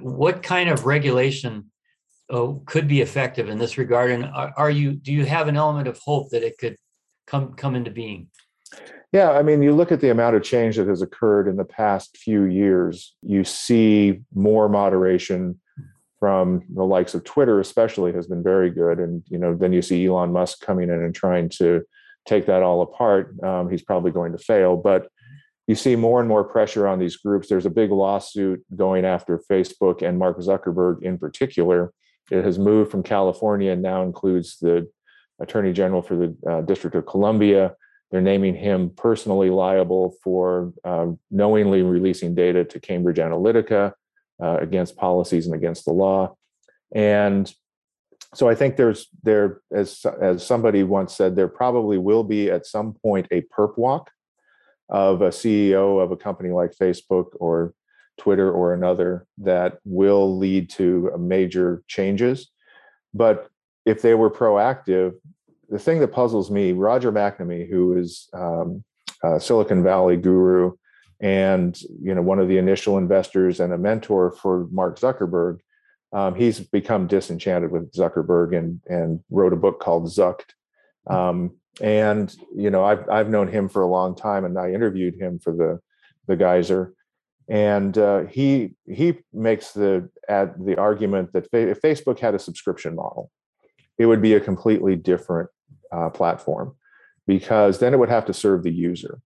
what 0.00 0.42
kind 0.42 0.68
of 0.68 0.84
regulation 0.84 1.70
uh, 2.30 2.52
could 2.66 2.86
be 2.86 3.00
effective 3.00 3.48
in 3.48 3.58
this 3.58 3.78
regard? 3.78 4.10
And 4.10 4.26
are, 4.26 4.52
are 4.56 4.70
you 4.70 4.92
do 4.92 5.12
you 5.12 5.24
have 5.24 5.48
an 5.48 5.56
element 5.56 5.88
of 5.88 5.98
hope 5.98 6.30
that 6.30 6.42
it 6.42 6.58
could 6.58 6.76
come 7.26 7.54
come 7.54 7.74
into 7.74 7.90
being? 7.90 8.28
Yeah, 9.12 9.30
I 9.30 9.42
mean, 9.42 9.62
you 9.62 9.72
look 9.72 9.92
at 9.92 10.00
the 10.00 10.10
amount 10.10 10.34
of 10.34 10.42
change 10.42 10.76
that 10.76 10.88
has 10.88 11.00
occurred 11.00 11.46
in 11.46 11.56
the 11.56 11.64
past 11.64 12.16
few 12.16 12.44
years, 12.44 13.14
you 13.22 13.44
see 13.44 14.22
more 14.34 14.68
moderation 14.68 15.60
from 16.24 16.62
the 16.74 16.82
likes 16.82 17.12
of 17.14 17.22
Twitter, 17.22 17.60
especially, 17.60 18.10
has 18.14 18.26
been 18.26 18.42
very 18.42 18.70
good. 18.70 18.98
And, 18.98 19.22
you 19.28 19.36
know, 19.36 19.54
then 19.54 19.74
you 19.74 19.82
see 19.82 20.06
Elon 20.06 20.32
Musk 20.32 20.64
coming 20.64 20.88
in 20.88 21.02
and 21.02 21.14
trying 21.14 21.50
to 21.58 21.82
take 22.26 22.46
that 22.46 22.62
all 22.62 22.80
apart. 22.80 23.34
Um, 23.42 23.68
he's 23.68 23.82
probably 23.82 24.10
going 24.10 24.32
to 24.32 24.38
fail. 24.38 24.74
But 24.74 25.08
you 25.66 25.74
see 25.74 25.96
more 25.96 26.20
and 26.20 26.28
more 26.28 26.42
pressure 26.42 26.88
on 26.88 26.98
these 26.98 27.18
groups. 27.18 27.50
There's 27.50 27.66
a 27.66 27.70
big 27.70 27.90
lawsuit 27.90 28.64
going 28.74 29.04
after 29.04 29.38
Facebook 29.50 30.00
and 30.00 30.18
Mark 30.18 30.38
Zuckerberg 30.38 31.02
in 31.02 31.18
particular. 31.18 31.92
It 32.30 32.42
has 32.42 32.58
moved 32.58 32.90
from 32.90 33.02
California 33.02 33.72
and 33.72 33.82
now 33.82 34.02
includes 34.02 34.56
the 34.62 34.90
Attorney 35.42 35.74
General 35.74 36.00
for 36.00 36.16
the 36.16 36.50
uh, 36.50 36.60
District 36.62 36.96
of 36.96 37.04
Columbia 37.04 37.74
they're 38.14 38.20
naming 38.20 38.54
him 38.54 38.90
personally 38.90 39.50
liable 39.50 40.14
for 40.22 40.72
uh, 40.84 41.06
knowingly 41.32 41.82
releasing 41.82 42.32
data 42.32 42.62
to 42.64 42.78
Cambridge 42.78 43.16
Analytica 43.16 43.92
uh, 44.42 44.58
against 44.60 44.96
policies 44.96 45.46
and 45.46 45.54
against 45.54 45.84
the 45.84 45.92
law. 45.92 46.34
And 46.94 47.52
so 48.34 48.48
I 48.48 48.54
think 48.54 48.76
there's 48.76 49.08
there 49.22 49.60
as 49.72 50.04
as 50.20 50.44
somebody 50.44 50.82
once 50.82 51.14
said 51.14 51.36
there 51.36 51.48
probably 51.48 51.98
will 51.98 52.24
be 52.24 52.50
at 52.50 52.66
some 52.66 52.94
point 52.94 53.26
a 53.30 53.42
perp 53.42 53.78
walk 53.78 54.10
of 54.88 55.22
a 55.22 55.28
CEO 55.28 56.02
of 56.02 56.10
a 56.10 56.16
company 56.16 56.50
like 56.50 56.72
Facebook 56.72 57.26
or 57.34 57.74
Twitter 58.18 58.50
or 58.50 58.74
another 58.74 59.26
that 59.38 59.78
will 59.84 60.36
lead 60.36 60.70
to 60.70 61.10
major 61.18 61.82
changes. 61.88 62.50
But 63.12 63.48
if 63.86 64.02
they 64.02 64.14
were 64.14 64.30
proactive, 64.30 65.14
the 65.68 65.78
thing 65.78 66.00
that 66.00 66.08
puzzles 66.12 66.50
me, 66.50 66.72
Roger 66.72 67.10
McNamee, 67.10 67.68
who 67.68 67.96
is 67.96 68.28
um, 68.32 68.84
Silicon 69.38 69.82
Valley 69.82 70.16
guru 70.16 70.72
and 71.20 71.78
you 72.02 72.14
know 72.14 72.22
one 72.22 72.38
of 72.38 72.48
the 72.48 72.58
initial 72.58 72.98
investors 72.98 73.60
and 73.60 73.72
a 73.72 73.78
mentor 73.78 74.32
for 74.32 74.66
Mark 74.70 74.98
Zuckerberg, 74.98 75.60
um, 76.12 76.34
he's 76.34 76.60
become 76.60 77.06
disenchanted 77.06 77.70
with 77.70 77.92
Zuckerberg 77.92 78.56
and 78.56 78.80
and 78.86 79.20
wrote 79.30 79.52
a 79.52 79.56
book 79.56 79.80
called 79.80 80.06
Zucked. 80.06 80.52
Um, 81.06 81.56
and 81.80 82.34
you 82.54 82.70
know 82.70 82.84
I've 82.84 83.08
I've 83.08 83.30
known 83.30 83.48
him 83.48 83.68
for 83.68 83.82
a 83.82 83.88
long 83.90 84.14
time, 84.14 84.44
and 84.44 84.58
I 84.58 84.72
interviewed 84.72 85.14
him 85.14 85.38
for 85.38 85.52
the 85.52 85.80
the 86.26 86.36
Geyser, 86.36 86.94
and 87.48 87.96
uh, 87.98 88.24
he 88.26 88.74
he 88.86 89.18
makes 89.32 89.72
the 89.72 90.08
at 90.28 90.64
the 90.64 90.76
argument 90.76 91.32
that 91.32 91.48
if 91.52 91.80
Facebook 91.80 92.18
had 92.18 92.34
a 92.34 92.38
subscription 92.38 92.94
model, 92.94 93.30
it 93.98 94.06
would 94.06 94.22
be 94.22 94.34
a 94.34 94.40
completely 94.40 94.96
different 94.96 95.50
uh, 95.92 96.10
platform 96.10 96.74
because 97.26 97.78
then 97.78 97.94
it 97.94 97.98
would 97.98 98.08
have 98.08 98.26
to 98.26 98.34
serve 98.34 98.62
the 98.62 98.72
user. 98.72 99.20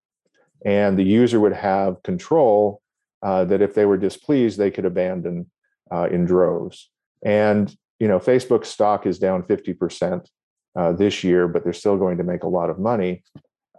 And 0.64 0.99
the 0.99 1.05
user 1.05 1.40
would 1.40 1.53
have 1.53 2.03
control 2.03 2.83
uh, 3.23 3.44
that 3.47 3.62
if 3.62 3.75
they 3.75 3.85
were 3.85 3.97
displeased, 3.97 4.59
they 4.59 4.71
could 4.71 4.85
abandon 4.85 5.51
uh, 5.90 6.09
in 6.11 6.25
droves. 6.25 6.90
And 7.25 7.75
you 7.99 8.07
know, 8.07 8.18
Facebook 8.18 8.64
stock 8.64 9.07
is 9.07 9.18
down 9.18 9.42
50% 9.42 10.27
uh, 10.77 10.92
this 10.92 11.25
year, 11.25 11.49
but 11.49 11.64
they're 11.64 11.73
still 11.73 11.97
going 11.97 12.18
to 12.18 12.25
make 12.25 12.44
a 12.44 12.49
lot 12.49 12.71
of 12.71 12.79
money. 12.79 13.25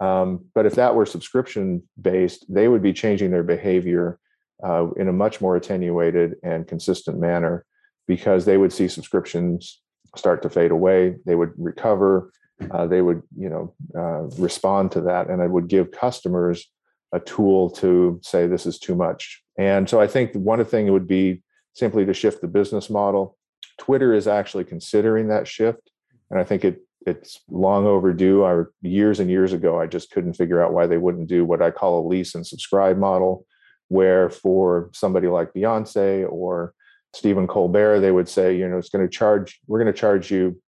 Um, 0.02 0.46
but 0.54 0.66
if 0.66 0.76
that 0.76 0.96
were 0.96 1.06
subscription 1.06 1.84
based, 2.02 2.46
they 2.54 2.68
would 2.68 2.82
be 2.82 2.94
changing 2.94 3.32
their 3.32 3.44
behavior 3.44 4.20
uh, 4.64 4.88
in 4.98 5.08
a 5.08 5.14
much 5.14 5.42
more 5.42 5.56
attenuated 5.56 6.36
and 6.44 6.68
consistent 6.68 7.20
manner 7.20 7.66
because 8.08 8.46
they 8.46 8.58
would 8.58 8.74
see 8.74 8.88
subscriptions 8.88 9.82
start 10.16 10.42
to 10.42 10.50
fade 10.50 10.72
away. 10.72 11.16
They 11.26 11.36
would 11.36 11.52
recover. 11.58 12.32
Uh, 12.72 12.86
they 12.88 13.02
would, 13.02 13.22
you 13.38 13.50
know, 13.50 13.74
uh, 13.96 14.24
respond 14.42 14.92
to 14.92 15.02
that, 15.02 15.30
and 15.30 15.42
I 15.42 15.48
would 15.48 15.68
give 15.68 15.92
customers 15.92 16.70
a 17.12 17.20
tool 17.20 17.70
to 17.72 18.20
say 18.22 18.48
this 18.48 18.66
is 18.66 18.80
too 18.80 18.96
much. 18.96 19.42
And 19.58 19.90
so 19.90 20.00
I 20.00 20.08
think 20.08 20.34
one 20.34 20.64
thing 20.66 20.92
would 20.92 21.08
be 21.08 21.42
simply 21.74 22.06
to 22.06 22.14
shift 22.14 22.42
the 22.42 22.48
business 22.48 22.90
model. 22.90 23.38
Twitter 23.78 24.14
is 24.14 24.28
actually 24.28 24.66
considering 24.66 25.30
that 25.30 25.48
shift, 25.48 25.92
and 26.30 26.40
I 26.40 26.44
think 26.44 26.64
it 26.66 26.82
it's 27.06 27.40
long 27.50 27.88
overdue. 27.88 28.44
I 28.44 28.64
years 28.82 29.20
and 29.20 29.30
years 29.30 29.54
ago, 29.54 29.80
I 29.80 29.88
just 29.88 30.12
couldn't 30.12 30.34
figure 30.34 30.62
out 30.62 30.74
why 30.74 30.86
they 30.86 30.98
wouldn't 30.98 31.28
do 31.28 31.46
what 31.46 31.62
I 31.62 31.72
call 31.72 32.00
a 32.00 32.08
lease 32.08 32.36
and 32.36 32.46
subscribe 32.46 32.98
model, 32.98 33.46
where 33.88 34.30
for 34.30 34.90
somebody 34.94 35.28
like 35.28 35.54
Beyonce 35.54 36.30
or 36.30 36.74
Stephen 37.14 37.48
Colbert, 37.48 38.02
they 38.02 38.12
would 38.12 38.30
say, 38.30 38.56
you 38.56 38.68
know, 38.68 38.78
it's 38.78 38.90
going 38.90 39.06
to 39.06 39.12
charge, 39.12 39.60
we're 39.66 39.82
going 39.82 39.92
to 39.92 40.00
charge 40.00 40.30
you 40.30 40.62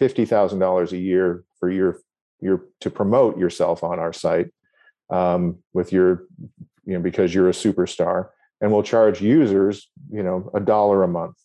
$50,000 0.00 0.92
a 0.92 0.96
year 0.96 1.44
for 1.58 1.70
your, 1.70 2.00
your, 2.40 2.64
to 2.80 2.90
promote 2.90 3.38
yourself 3.38 3.84
on 3.84 3.98
our 3.98 4.12
site 4.12 4.50
um, 5.10 5.58
with 5.72 5.92
your, 5.92 6.24
you 6.84 6.94
know, 6.94 7.00
because 7.00 7.34
you're 7.34 7.48
a 7.48 7.52
superstar. 7.52 8.28
And 8.60 8.72
we'll 8.72 8.82
charge 8.82 9.20
users, 9.20 9.90
you 10.10 10.22
know, 10.22 10.50
a 10.54 10.60
dollar 10.60 11.02
a 11.02 11.08
month 11.08 11.36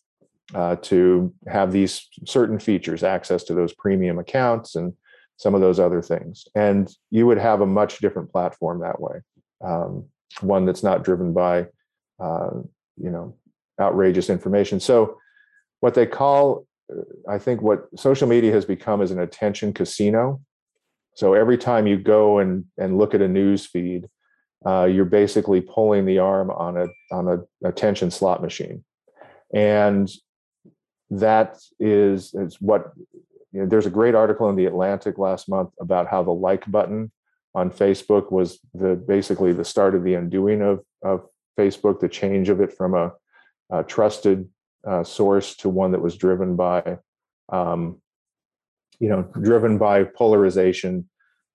uh, 0.54 0.76
to 0.76 1.32
have 1.46 1.72
these 1.72 2.08
certain 2.26 2.58
features, 2.58 3.02
access 3.02 3.44
to 3.44 3.54
those 3.54 3.72
premium 3.74 4.18
accounts 4.18 4.74
and 4.74 4.94
some 5.36 5.54
of 5.54 5.60
those 5.60 5.78
other 5.78 6.02
things. 6.02 6.46
And 6.54 6.92
you 7.10 7.26
would 7.26 7.38
have 7.38 7.60
a 7.60 7.66
much 7.66 7.98
different 7.98 8.30
platform 8.30 8.80
that 8.80 9.00
way. 9.00 9.20
Um, 9.62 10.06
one 10.40 10.64
that's 10.64 10.82
not 10.82 11.04
driven 11.04 11.32
by, 11.32 11.66
uh, 12.18 12.50
you 12.96 13.10
know, 13.10 13.36
outrageous 13.80 14.30
information. 14.30 14.80
So, 14.80 15.18
what 15.80 15.94
they 15.94 16.06
call, 16.06 16.66
I 17.28 17.38
think, 17.38 17.62
what 17.62 17.88
social 17.96 18.28
media 18.28 18.52
has 18.52 18.64
become 18.64 19.02
is 19.02 19.10
an 19.10 19.20
attention 19.20 19.72
casino. 19.72 20.40
So 21.14 21.34
every 21.34 21.58
time 21.58 21.86
you 21.86 21.98
go 21.98 22.38
and 22.38 22.64
and 22.78 22.98
look 22.98 23.14
at 23.14 23.22
a 23.22 23.28
news 23.28 23.66
feed, 23.66 24.08
uh, 24.64 24.84
you're 24.84 25.04
basically 25.04 25.60
pulling 25.60 26.06
the 26.06 26.18
arm 26.18 26.50
on 26.50 26.76
a 26.76 26.88
on 27.12 27.28
a 27.28 27.68
attention 27.68 28.10
slot 28.10 28.42
machine, 28.42 28.84
and 29.54 30.10
that 31.10 31.58
is 31.78 32.34
is 32.34 32.56
what 32.60 32.92
you 33.52 33.60
know, 33.60 33.66
there's 33.66 33.86
a 33.86 33.90
great 33.90 34.14
article 34.14 34.48
in 34.48 34.56
the 34.56 34.66
Atlantic 34.66 35.18
last 35.18 35.48
month 35.48 35.70
about 35.80 36.06
how 36.06 36.22
the 36.22 36.30
like 36.30 36.70
button 36.70 37.10
on 37.54 37.70
Facebook 37.70 38.30
was 38.30 38.60
the 38.74 38.94
basically 38.94 39.52
the 39.52 39.64
start 39.64 39.94
of 39.94 40.04
the 40.04 40.14
undoing 40.14 40.62
of 40.62 40.84
of 41.02 41.26
Facebook, 41.58 42.00
the 42.00 42.08
change 42.08 42.48
of 42.48 42.60
it 42.60 42.72
from 42.72 42.94
a 42.94 43.12
uh, 43.70 43.82
trusted 43.84 44.48
uh, 44.86 45.04
source 45.04 45.56
to 45.56 45.68
one 45.68 45.92
that 45.92 46.02
was 46.02 46.16
driven 46.16 46.56
by, 46.56 46.98
um, 47.50 48.00
you 48.98 49.08
know, 49.08 49.22
driven 49.40 49.78
by 49.78 50.04
polarization, 50.04 51.08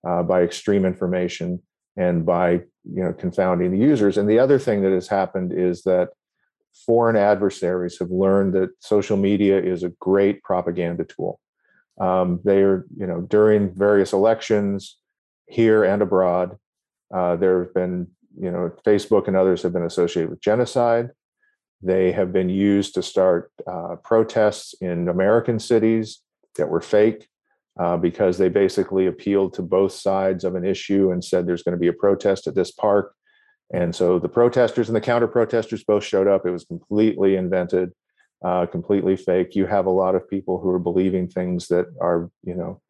uh, 0.07 0.23
by 0.23 0.41
extreme 0.41 0.85
information, 0.85 1.61
and 1.97 2.25
by 2.25 2.51
you 2.51 3.03
know 3.03 3.13
confounding 3.13 3.71
the 3.71 3.77
users. 3.77 4.17
And 4.17 4.29
the 4.29 4.39
other 4.39 4.59
thing 4.59 4.81
that 4.83 4.91
has 4.91 5.07
happened 5.07 5.53
is 5.53 5.83
that 5.83 6.09
foreign 6.85 7.15
adversaries 7.15 7.97
have 7.99 8.11
learned 8.11 8.53
that 8.53 8.69
social 8.79 9.17
media 9.17 9.61
is 9.61 9.83
a 9.83 9.89
great 9.99 10.43
propaganda 10.43 11.05
tool. 11.05 11.39
Um, 11.99 12.41
they 12.43 12.61
are, 12.61 12.85
you 12.97 13.07
know, 13.07 13.21
during 13.21 13.73
various 13.73 14.11
elections 14.11 14.97
here 15.47 15.83
and 15.83 16.01
abroad, 16.01 16.57
uh, 17.13 17.37
there 17.37 17.63
have 17.63 17.73
been, 17.73 18.07
you 18.37 18.51
know, 18.51 18.71
Facebook 18.85 19.27
and 19.27 19.37
others 19.37 19.63
have 19.63 19.71
been 19.71 19.85
associated 19.85 20.29
with 20.29 20.41
genocide. 20.41 21.11
They 21.81 22.11
have 22.11 22.31
been 22.31 22.49
used 22.49 22.95
to 22.95 23.03
start 23.03 23.51
uh, 23.67 23.95
protests 24.03 24.73
in 24.81 25.09
American 25.09 25.59
cities 25.59 26.21
that 26.57 26.69
were 26.69 26.81
fake 26.81 27.27
uh, 27.79 27.97
because 27.97 28.37
they 28.37 28.49
basically 28.49 29.07
appealed 29.07 29.53
to 29.53 29.61
both 29.61 29.91
sides 29.91 30.43
of 30.43 30.55
an 30.55 30.65
issue 30.65 31.11
and 31.11 31.23
said 31.23 31.45
there's 31.45 31.63
going 31.63 31.73
to 31.73 31.79
be 31.79 31.87
a 31.87 31.93
protest 31.93 32.47
at 32.47 32.55
this 32.55 32.71
park. 32.71 33.13
And 33.73 33.93
so 33.95 34.19
the 34.19 34.29
protesters 34.29 34.89
and 34.89 34.95
the 34.95 35.01
counter 35.01 35.27
protesters 35.27 35.83
both 35.83 36.03
showed 36.03 36.27
up. 36.27 36.45
It 36.45 36.51
was 36.51 36.65
completely 36.65 37.35
invented, 37.35 37.91
uh, 38.43 38.67
completely 38.67 39.17
fake. 39.17 39.55
You 39.55 39.65
have 39.65 39.87
a 39.87 39.91
lot 39.91 40.15
of 40.15 40.29
people 40.29 40.59
who 40.59 40.69
are 40.69 40.79
believing 40.79 41.27
things 41.27 41.67
that 41.67 41.87
are, 41.99 42.29
you 42.43 42.55
know, 42.55 42.81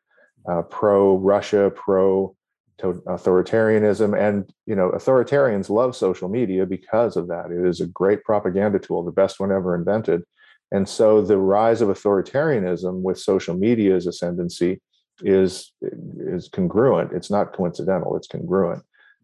uh, 0.48 0.62
pro 0.64 1.18
Russia, 1.18 1.72
pro 1.74 2.36
authoritarianism. 2.82 4.18
And 4.20 4.52
you 4.66 4.76
know 4.76 4.92
authoritarians 4.92 5.70
love 5.70 5.96
social 5.96 6.30
media 6.30 6.66
because 6.66 7.16
of 7.16 7.28
that. 7.28 7.52
It 7.52 7.66
is 7.66 7.82
a 7.82 7.88
great 7.88 8.24
propaganda 8.24 8.80
tool 8.80 9.04
the 9.04 9.12
best 9.12 9.40
one 9.40 9.52
ever 9.52 9.76
invented. 9.76 10.24
And 10.72 10.90
so 10.90 11.22
the 11.22 11.38
rise 11.38 11.82
of 11.82 11.90
authoritarianism 11.90 13.02
with 13.02 13.20
social 13.20 13.56
media's 13.56 14.08
ascendancy 14.08 14.82
is 15.22 15.72
is 15.82 16.50
congruent. 16.50 17.12
It's 17.14 17.32
not 17.32 17.54
coincidental 17.54 18.16
it's 18.16 18.28
congruent. 18.28 18.84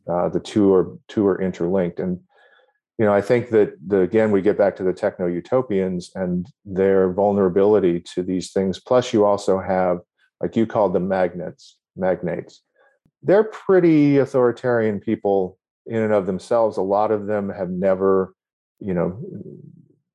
Uh, 0.09 0.29
the 0.29 0.39
two 0.39 0.73
are 0.73 0.97
two 1.07 1.27
are 1.27 1.41
interlinked. 1.41 1.99
And 1.99 2.19
you 2.97 3.05
know 3.05 3.13
i 3.13 3.21
think 3.21 3.49
that 3.49 3.73
the 3.85 4.01
again 4.01 4.31
we 4.31 4.41
get 4.41 4.57
back 4.57 4.75
to 4.75 4.83
the 4.83 4.93
techno 4.93 5.25
utopians 5.25 6.11
and 6.13 6.45
their 6.65 7.11
vulnerability 7.11 7.99
to 8.13 8.23
these 8.23 8.51
things. 8.51 8.79
Plus 8.79 9.13
you 9.13 9.25
also 9.25 9.59
have 9.59 9.99
like 10.41 10.55
you 10.55 10.65
called 10.65 10.93
them 10.93 11.07
magnets 11.07 11.77
magnates 11.95 12.61
they're 13.23 13.43
pretty 13.43 14.17
authoritarian 14.17 14.99
people 14.99 15.57
in 15.85 16.01
and 16.01 16.13
of 16.13 16.25
themselves. 16.25 16.77
A 16.77 16.81
lot 16.81 17.11
of 17.11 17.27
them 17.27 17.49
have 17.49 17.69
never, 17.69 18.33
you 18.79 18.93
know, 18.93 19.19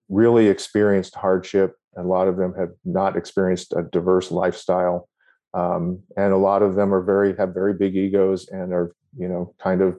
really 0.08 0.48
experienced 0.48 1.14
hardship. 1.14 1.76
A 1.96 2.02
lot 2.02 2.28
of 2.28 2.36
them 2.36 2.54
have 2.58 2.70
not 2.84 3.16
experienced 3.16 3.72
a 3.72 3.82
diverse 3.82 4.30
lifestyle, 4.30 5.08
um, 5.54 6.00
and 6.16 6.32
a 6.32 6.36
lot 6.36 6.62
of 6.62 6.74
them 6.74 6.92
are 6.92 7.02
very 7.02 7.34
have 7.36 7.54
very 7.54 7.72
big 7.72 7.96
egos 7.96 8.48
and 8.48 8.72
are 8.72 8.94
you 9.16 9.28
know 9.28 9.54
kind 9.58 9.80
of 9.80 9.96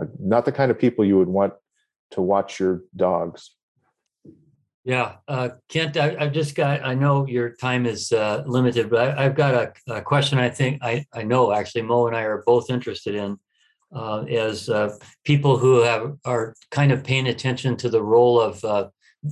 uh, 0.00 0.06
not 0.18 0.46
the 0.46 0.52
kind 0.52 0.70
of 0.70 0.78
people 0.78 1.04
you 1.04 1.18
would 1.18 1.28
want 1.28 1.52
to 2.12 2.22
watch 2.22 2.58
your 2.58 2.82
dogs. 2.96 3.50
Yeah, 4.84 5.16
uh, 5.26 5.50
Kent, 5.68 5.96
I, 5.96 6.24
have 6.24 6.32
just 6.32 6.54
got, 6.54 6.84
I 6.84 6.94
know 6.94 7.26
your 7.26 7.50
time 7.50 7.84
is 7.84 8.10
uh, 8.10 8.42
limited, 8.46 8.88
but 8.88 9.18
I, 9.18 9.24
have 9.24 9.34
got 9.34 9.54
a, 9.54 9.96
a, 9.96 10.00
question 10.00 10.38
I 10.38 10.48
think 10.48 10.82
I, 10.82 11.04
I 11.12 11.24
know 11.24 11.52
actually 11.52 11.82
Mo 11.82 12.06
and 12.06 12.16
I 12.16 12.22
are 12.22 12.42
both 12.46 12.70
interested 12.70 13.14
in 13.14 13.38
uh, 13.94 14.22
as 14.22 14.68
uh, 14.68 14.94
people 15.24 15.58
who 15.58 15.80
have 15.82 16.16
are 16.24 16.54
kind 16.70 16.92
of 16.92 17.04
paying 17.04 17.28
attention 17.28 17.76
to 17.76 17.88
the 17.88 18.02
role 18.02 18.40
of 18.40 18.64
uh, 18.64 18.88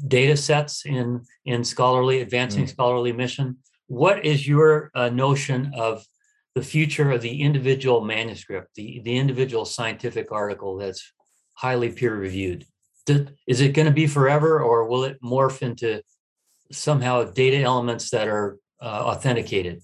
data 0.09 0.37
sets 0.37 0.85
in, 0.85 1.23
in 1.45 1.65
scholarly, 1.65 2.21
advancing 2.21 2.65
mm. 2.65 2.69
scholarly 2.69 3.13
mission. 3.13 3.59
What 3.87 4.25
is 4.25 4.47
your 4.47 4.91
uh, 4.95 5.11
notion 5.11 5.73
of 5.77 6.05
the 6.55 6.63
future 6.63 7.11
of 7.11 7.23
the 7.23 7.43
individual 7.43 8.01
manuscript, 8.03 8.75
the, 8.75 9.01
the 9.05 9.17
individual 9.17 9.65
scientific 9.65 10.33
article 10.33 10.77
that's 10.77 11.13
highly 11.55 11.91
peer 11.91 12.17
reviewed? 12.17 12.67
Is 13.09 13.61
it 13.61 13.73
going 13.73 13.87
to 13.87 13.93
be 13.93 14.07
forever 14.07 14.61
or 14.61 14.89
will 14.89 15.05
it 15.05 15.21
morph 15.23 15.63
into 15.63 16.03
somehow 16.73 17.25
data 17.25 17.61
elements 17.63 18.11
that 18.11 18.29
are 18.29 18.59
uh, 18.81 19.05
authenticated? 19.05 19.83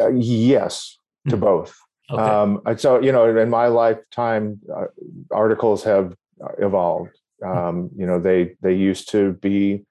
Uh, 0.00 0.08
yes, 0.08 0.98
to 1.28 1.36
hmm. 1.36 1.40
both. 1.40 1.76
Okay. 2.10 2.22
Um, 2.22 2.60
so, 2.76 3.00
you 3.00 3.12
know, 3.12 3.36
in 3.36 3.50
my 3.50 3.66
lifetime, 3.66 4.60
uh, 4.74 4.86
articles 5.30 5.84
have 5.84 6.14
uh, 6.42 6.52
evolved. 6.58 7.10
Hmm. 7.42 7.48
Um, 7.48 7.90
you 7.96 8.06
know, 8.06 8.20
they 8.20 8.56
they 8.62 8.74
used 8.74 9.10
to 9.10 9.32
be, 9.34 9.84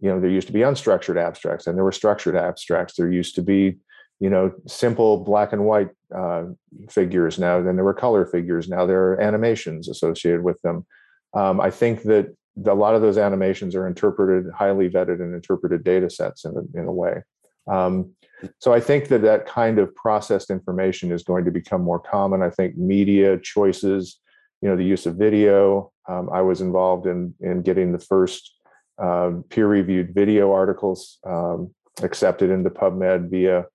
you 0.00 0.08
know, 0.10 0.20
there 0.20 0.30
used 0.30 0.46
to 0.48 0.52
be 0.52 0.60
unstructured 0.60 1.16
abstracts, 1.16 1.66
and 1.66 1.76
there 1.76 1.84
were 1.84 1.92
structured 1.92 2.36
abstracts. 2.36 2.94
There 2.94 3.10
used 3.10 3.34
to 3.36 3.42
be, 3.42 3.78
you 4.18 4.30
know, 4.30 4.52
simple 4.66 5.18
black 5.24 5.52
and 5.52 5.64
white 5.64 5.90
uh, 6.14 6.44
figures. 6.88 7.38
Now, 7.38 7.62
then 7.62 7.76
there 7.76 7.84
were 7.84 7.94
color 7.94 8.26
figures. 8.26 8.68
Now 8.68 8.86
there 8.86 9.12
are 9.12 9.20
animations 9.20 9.88
associated 9.88 10.42
with 10.42 10.60
them. 10.62 10.86
Um, 11.34 11.60
I 11.60 11.70
think 11.70 12.02
that 12.04 12.34
a 12.66 12.74
lot 12.74 12.94
of 12.94 13.02
those 13.02 13.18
animations 13.18 13.74
are 13.74 13.86
interpreted, 13.86 14.52
highly 14.52 14.88
vetted 14.88 15.20
and 15.20 15.34
interpreted 15.34 15.84
data 15.84 16.10
sets 16.10 16.44
in 16.44 16.56
a, 16.56 16.80
in 16.80 16.86
a 16.86 16.92
way. 16.92 17.22
Um, 17.70 18.12
so 18.58 18.72
I 18.72 18.80
think 18.80 19.08
that 19.08 19.22
that 19.22 19.46
kind 19.46 19.78
of 19.78 19.94
processed 19.94 20.50
information 20.50 21.12
is 21.12 21.22
going 21.22 21.44
to 21.44 21.50
become 21.50 21.82
more 21.82 22.00
common. 22.00 22.42
I 22.42 22.50
think 22.50 22.76
media 22.76 23.38
choices, 23.38 24.18
you 24.60 24.68
know, 24.68 24.76
the 24.76 24.84
use 24.84 25.06
of 25.06 25.16
video. 25.16 25.92
Um, 26.08 26.30
I 26.32 26.40
was 26.40 26.60
involved 26.60 27.06
in 27.06 27.34
in 27.40 27.62
getting 27.62 27.92
the 27.92 27.98
first 27.98 28.54
uh, 28.98 29.32
peer-reviewed 29.48 30.14
video 30.14 30.52
articles 30.52 31.18
um, 31.26 31.74
accepted 32.02 32.50
into 32.50 32.70
PubMed 32.70 33.30
via 33.30 33.66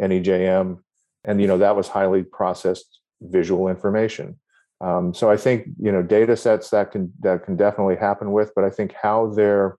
NEJM, 0.00 0.78
and 1.24 1.40
you 1.40 1.46
know 1.46 1.58
that 1.58 1.76
was 1.76 1.88
highly 1.88 2.22
processed 2.22 3.00
visual 3.20 3.68
information. 3.68 4.38
Um, 4.82 5.14
so 5.14 5.30
I 5.30 5.36
think 5.36 5.68
you 5.80 5.92
know 5.92 6.02
data 6.02 6.36
sets 6.36 6.70
that 6.70 6.90
can 6.90 7.12
that 7.20 7.44
can 7.44 7.56
definitely 7.56 7.96
happen 7.96 8.32
with, 8.32 8.52
but 8.54 8.64
I 8.64 8.70
think 8.70 8.92
how 9.00 9.28
they're 9.28 9.78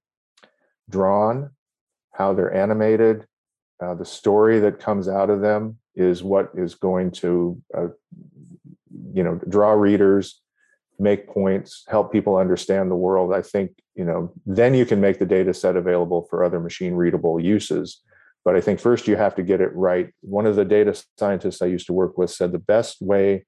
drawn, 0.90 1.52
how 2.14 2.34
they're 2.34 2.54
animated, 2.54 3.28
uh, 3.84 3.94
the 3.96 4.06
story 4.06 4.60
that 4.62 4.80
comes 4.80 5.10
out 5.10 5.30
of 5.30 5.42
them 5.42 5.78
is 5.96 6.24
what 6.24 6.52
is 6.56 6.76
going 6.76 7.12
to 7.12 7.62
uh, 7.78 7.88
you 9.14 9.24
know 9.24 9.40
draw 9.50 9.74
readers, 9.74 10.42
make 11.00 11.28
points, 11.28 11.84
help 11.90 12.12
people 12.12 12.38
understand 12.38 12.90
the 12.90 12.96
world. 12.96 13.34
I 13.34 13.42
think 13.42 13.72
you 13.96 14.06
know 14.06 14.32
then 14.46 14.74
you 14.74 14.86
can 14.86 15.02
make 15.02 15.20
the 15.20 15.26
data 15.26 15.54
set 15.54 15.76
available 15.76 16.28
for 16.30 16.46
other 16.46 16.62
machine 16.62 16.94
readable 16.94 17.42
uses. 17.42 18.02
But 18.46 18.56
I 18.56 18.62
think 18.62 18.80
first 18.80 19.08
you 19.08 19.16
have 19.18 19.36
to 19.36 19.44
get 19.44 19.62
it 19.62 19.74
right. 19.74 20.14
One 20.22 20.46
of 20.46 20.56
the 20.56 20.66
data 20.66 21.02
scientists 21.18 21.62
I 21.62 21.68
used 21.68 21.88
to 21.88 21.94
work 21.94 22.18
with 22.18 22.30
said 22.30 22.52
the 22.52 22.60
best 22.60 23.02
way 23.02 23.46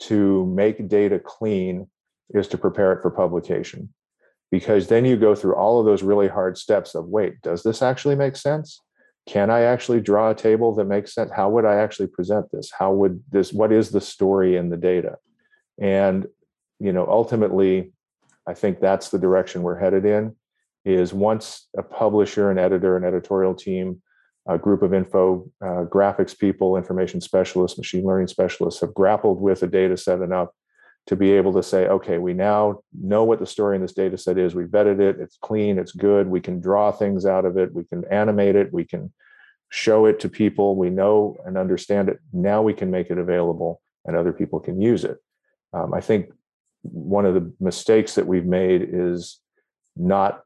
to 0.00 0.46
make 0.46 0.88
data 0.88 1.18
clean 1.18 1.88
is 2.30 2.48
to 2.48 2.58
prepare 2.58 2.92
it 2.92 3.02
for 3.02 3.10
publication. 3.10 3.92
Because 4.50 4.88
then 4.88 5.04
you 5.04 5.16
go 5.16 5.34
through 5.34 5.54
all 5.54 5.78
of 5.78 5.86
those 5.86 6.02
really 6.02 6.28
hard 6.28 6.58
steps 6.58 6.94
of 6.94 7.06
wait 7.06 7.40
does 7.42 7.62
this 7.62 7.82
actually 7.82 8.16
make 8.16 8.36
sense? 8.36 8.80
Can 9.26 9.50
i 9.50 9.60
actually 9.60 10.00
draw 10.00 10.30
a 10.30 10.34
table 10.34 10.74
that 10.74 10.86
makes 10.86 11.14
sense? 11.14 11.30
How 11.30 11.50
would 11.50 11.64
i 11.64 11.76
actually 11.76 12.08
present 12.08 12.50
this? 12.50 12.70
How 12.76 12.92
would 12.92 13.22
this 13.30 13.52
what 13.52 13.72
is 13.72 13.90
the 13.90 14.00
story 14.00 14.56
in 14.56 14.70
the 14.70 14.76
data? 14.76 15.16
And 15.80 16.26
you 16.80 16.92
know 16.92 17.06
ultimately 17.08 17.92
i 18.46 18.54
think 18.54 18.80
that's 18.80 19.10
the 19.10 19.18
direction 19.18 19.62
we're 19.62 19.78
headed 19.78 20.04
in 20.04 20.34
is 20.84 21.12
once 21.12 21.68
a 21.76 21.82
publisher 21.82 22.50
an 22.50 22.58
editor 22.58 22.96
an 22.96 23.04
editorial 23.04 23.54
team 23.54 24.02
a 24.48 24.58
group 24.58 24.82
of 24.82 24.94
info 24.94 25.50
uh, 25.62 25.84
graphics 25.84 26.36
people, 26.36 26.76
information 26.76 27.20
specialists, 27.20 27.78
machine 27.78 28.04
learning 28.04 28.28
specialists 28.28 28.80
have 28.80 28.94
grappled 28.94 29.40
with 29.40 29.62
a 29.62 29.66
data 29.66 29.96
set 29.96 30.20
enough 30.20 30.48
to 31.06 31.16
be 31.16 31.32
able 31.32 31.52
to 31.52 31.62
say, 31.62 31.88
okay, 31.88 32.18
we 32.18 32.32
now 32.32 32.80
know 32.92 33.24
what 33.24 33.38
the 33.38 33.46
story 33.46 33.76
in 33.76 33.82
this 33.82 33.94
data 33.94 34.16
set 34.16 34.38
is. 34.38 34.54
We 34.54 34.64
vetted 34.64 35.00
it. 35.00 35.18
It's 35.18 35.38
clean. 35.38 35.78
It's 35.78 35.92
good. 35.92 36.26
We 36.26 36.40
can 36.40 36.60
draw 36.60 36.92
things 36.92 37.26
out 37.26 37.44
of 37.44 37.56
it. 37.56 37.74
We 37.74 37.84
can 37.84 38.04
animate 38.10 38.56
it. 38.56 38.72
We 38.72 38.84
can 38.84 39.12
show 39.70 40.06
it 40.06 40.20
to 40.20 40.28
people. 40.28 40.76
We 40.76 40.90
know 40.90 41.36
and 41.46 41.56
understand 41.56 42.08
it. 42.08 42.18
Now 42.32 42.62
we 42.62 42.74
can 42.74 42.90
make 42.90 43.10
it 43.10 43.18
available 43.18 43.80
and 44.04 44.16
other 44.16 44.32
people 44.32 44.60
can 44.60 44.80
use 44.80 45.04
it. 45.04 45.18
Um, 45.72 45.94
I 45.94 46.00
think 46.00 46.30
one 46.82 47.26
of 47.26 47.34
the 47.34 47.52
mistakes 47.60 48.14
that 48.14 48.26
we've 48.26 48.46
made 48.46 48.88
is 48.90 49.40
not 49.96 50.42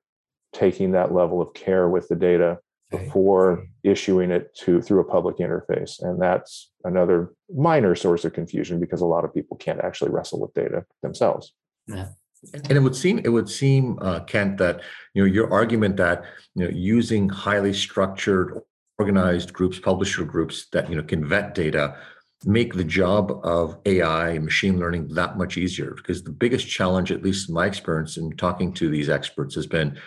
taking 0.53 0.93
that 0.93 1.13
level 1.13 1.41
of 1.41 1.55
care 1.55 1.89
with 1.89 2.09
the 2.09 2.17
data 2.17 2.59
before 2.99 3.67
issuing 3.83 4.31
it 4.31 4.55
to 4.57 4.81
through 4.81 5.01
a 5.01 5.05
public 5.05 5.39
interface. 5.39 6.03
And 6.03 6.21
that's 6.21 6.71
another 6.85 7.33
minor 7.55 7.95
source 7.95 8.25
of 8.25 8.33
confusion 8.33 8.81
because 8.81 9.01
a 9.01 9.07
lot 9.07 9.25
of 9.25 9.35
people 9.35 9.57
can't 9.57 9.81
actually 9.81 10.11
wrestle 10.11 10.41
with 10.41 10.55
data 10.55 10.85
themselves. 11.03 11.53
Yeah. 11.87 12.09
And 12.53 12.73
it 12.73 12.81
would 12.81 12.97
seem 12.97 13.21
it 13.21 13.31
would 13.31 13.49
seem 13.49 13.99
uh, 14.03 14.21
kent 14.21 14.59
that 14.59 14.83
you 15.15 15.23
know 15.23 15.33
your 15.33 15.51
argument 15.51 15.97
that 15.97 16.25
you 16.55 16.65
know 16.65 16.71
using 16.71 17.29
highly 17.29 17.73
structured 17.73 18.61
organized 18.99 19.53
groups 19.53 19.79
publisher 19.79 20.25
groups 20.25 20.67
that 20.73 20.91
you 20.91 20.97
know 20.97 21.03
can 21.03 21.25
vet 21.25 21.55
data 21.55 21.97
make 22.45 22.75
the 22.75 22.85
job 22.85 23.41
of 23.43 23.79
ai 23.87 24.31
and 24.31 24.45
machine 24.45 24.79
learning 24.79 25.09
that 25.15 25.39
much 25.39 25.57
easier. 25.57 25.95
Because 25.97 26.23
the 26.23 26.31
biggest 26.31 26.69
challenge 26.69 27.11
at 27.11 27.23
least 27.23 27.49
in 27.49 27.55
my 27.55 27.67
experience 27.67 28.19
in 28.19 28.37
talking 28.37 28.73
to 28.75 28.91
these 28.91 29.09
experts 29.09 29.55
has 29.55 29.67
been 29.67 29.99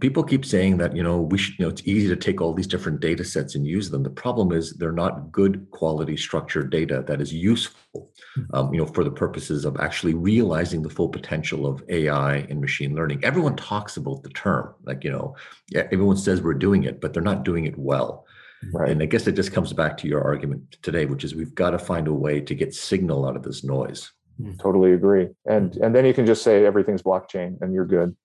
people 0.00 0.22
keep 0.22 0.44
saying 0.44 0.76
that 0.76 0.94
you 0.94 1.02
know 1.02 1.20
we 1.20 1.38
should 1.38 1.58
you 1.58 1.64
know 1.64 1.70
it's 1.70 1.86
easy 1.86 2.08
to 2.08 2.16
take 2.16 2.40
all 2.40 2.52
these 2.52 2.66
different 2.66 3.00
data 3.00 3.24
sets 3.24 3.54
and 3.54 3.66
use 3.66 3.90
them. 3.90 4.02
The 4.02 4.10
problem 4.10 4.52
is 4.52 4.72
they're 4.74 4.92
not 4.92 5.32
good 5.32 5.70
quality 5.70 6.16
structured 6.16 6.70
data 6.70 7.02
that 7.06 7.20
is 7.20 7.32
useful 7.32 8.10
hmm. 8.34 8.42
um, 8.52 8.72
you 8.72 8.80
know 8.80 8.86
for 8.86 9.02
the 9.02 9.10
purposes 9.10 9.64
of 9.64 9.78
actually 9.80 10.14
realizing 10.14 10.82
the 10.82 10.90
full 10.90 11.08
potential 11.08 11.66
of 11.66 11.82
ai 11.88 12.36
and 12.50 12.60
machine 12.60 12.94
learning. 12.94 13.24
Everyone 13.24 13.56
talks 13.56 13.96
about 13.96 14.22
the 14.22 14.30
term 14.30 14.74
like 14.84 15.04
you 15.04 15.10
know 15.10 15.34
everyone 15.74 16.16
says 16.16 16.42
we're 16.42 16.54
doing 16.54 16.84
it 16.84 17.00
but 17.00 17.12
they're 17.12 17.22
not 17.22 17.44
doing 17.44 17.64
it 17.64 17.78
well. 17.78 18.26
Right. 18.72 18.90
and 18.90 19.00
i 19.00 19.06
guess 19.06 19.28
it 19.28 19.36
just 19.36 19.52
comes 19.52 19.72
back 19.72 19.96
to 19.98 20.08
your 20.08 20.20
argument 20.20 20.78
today 20.82 21.06
which 21.06 21.22
is 21.22 21.32
we've 21.32 21.54
got 21.54 21.70
to 21.70 21.78
find 21.78 22.08
a 22.08 22.12
way 22.12 22.40
to 22.40 22.54
get 22.56 22.74
signal 22.74 23.24
out 23.24 23.36
of 23.36 23.44
this 23.44 23.62
noise. 23.62 24.10
Hmm. 24.36 24.54
totally 24.56 24.92
agree. 24.92 25.28
And 25.46 25.76
and 25.76 25.94
then 25.94 26.04
you 26.04 26.12
can 26.12 26.26
just 26.26 26.42
say 26.42 26.66
everything's 26.66 27.02
blockchain 27.02 27.60
and 27.62 27.72
you're 27.72 27.86
good 27.86 28.16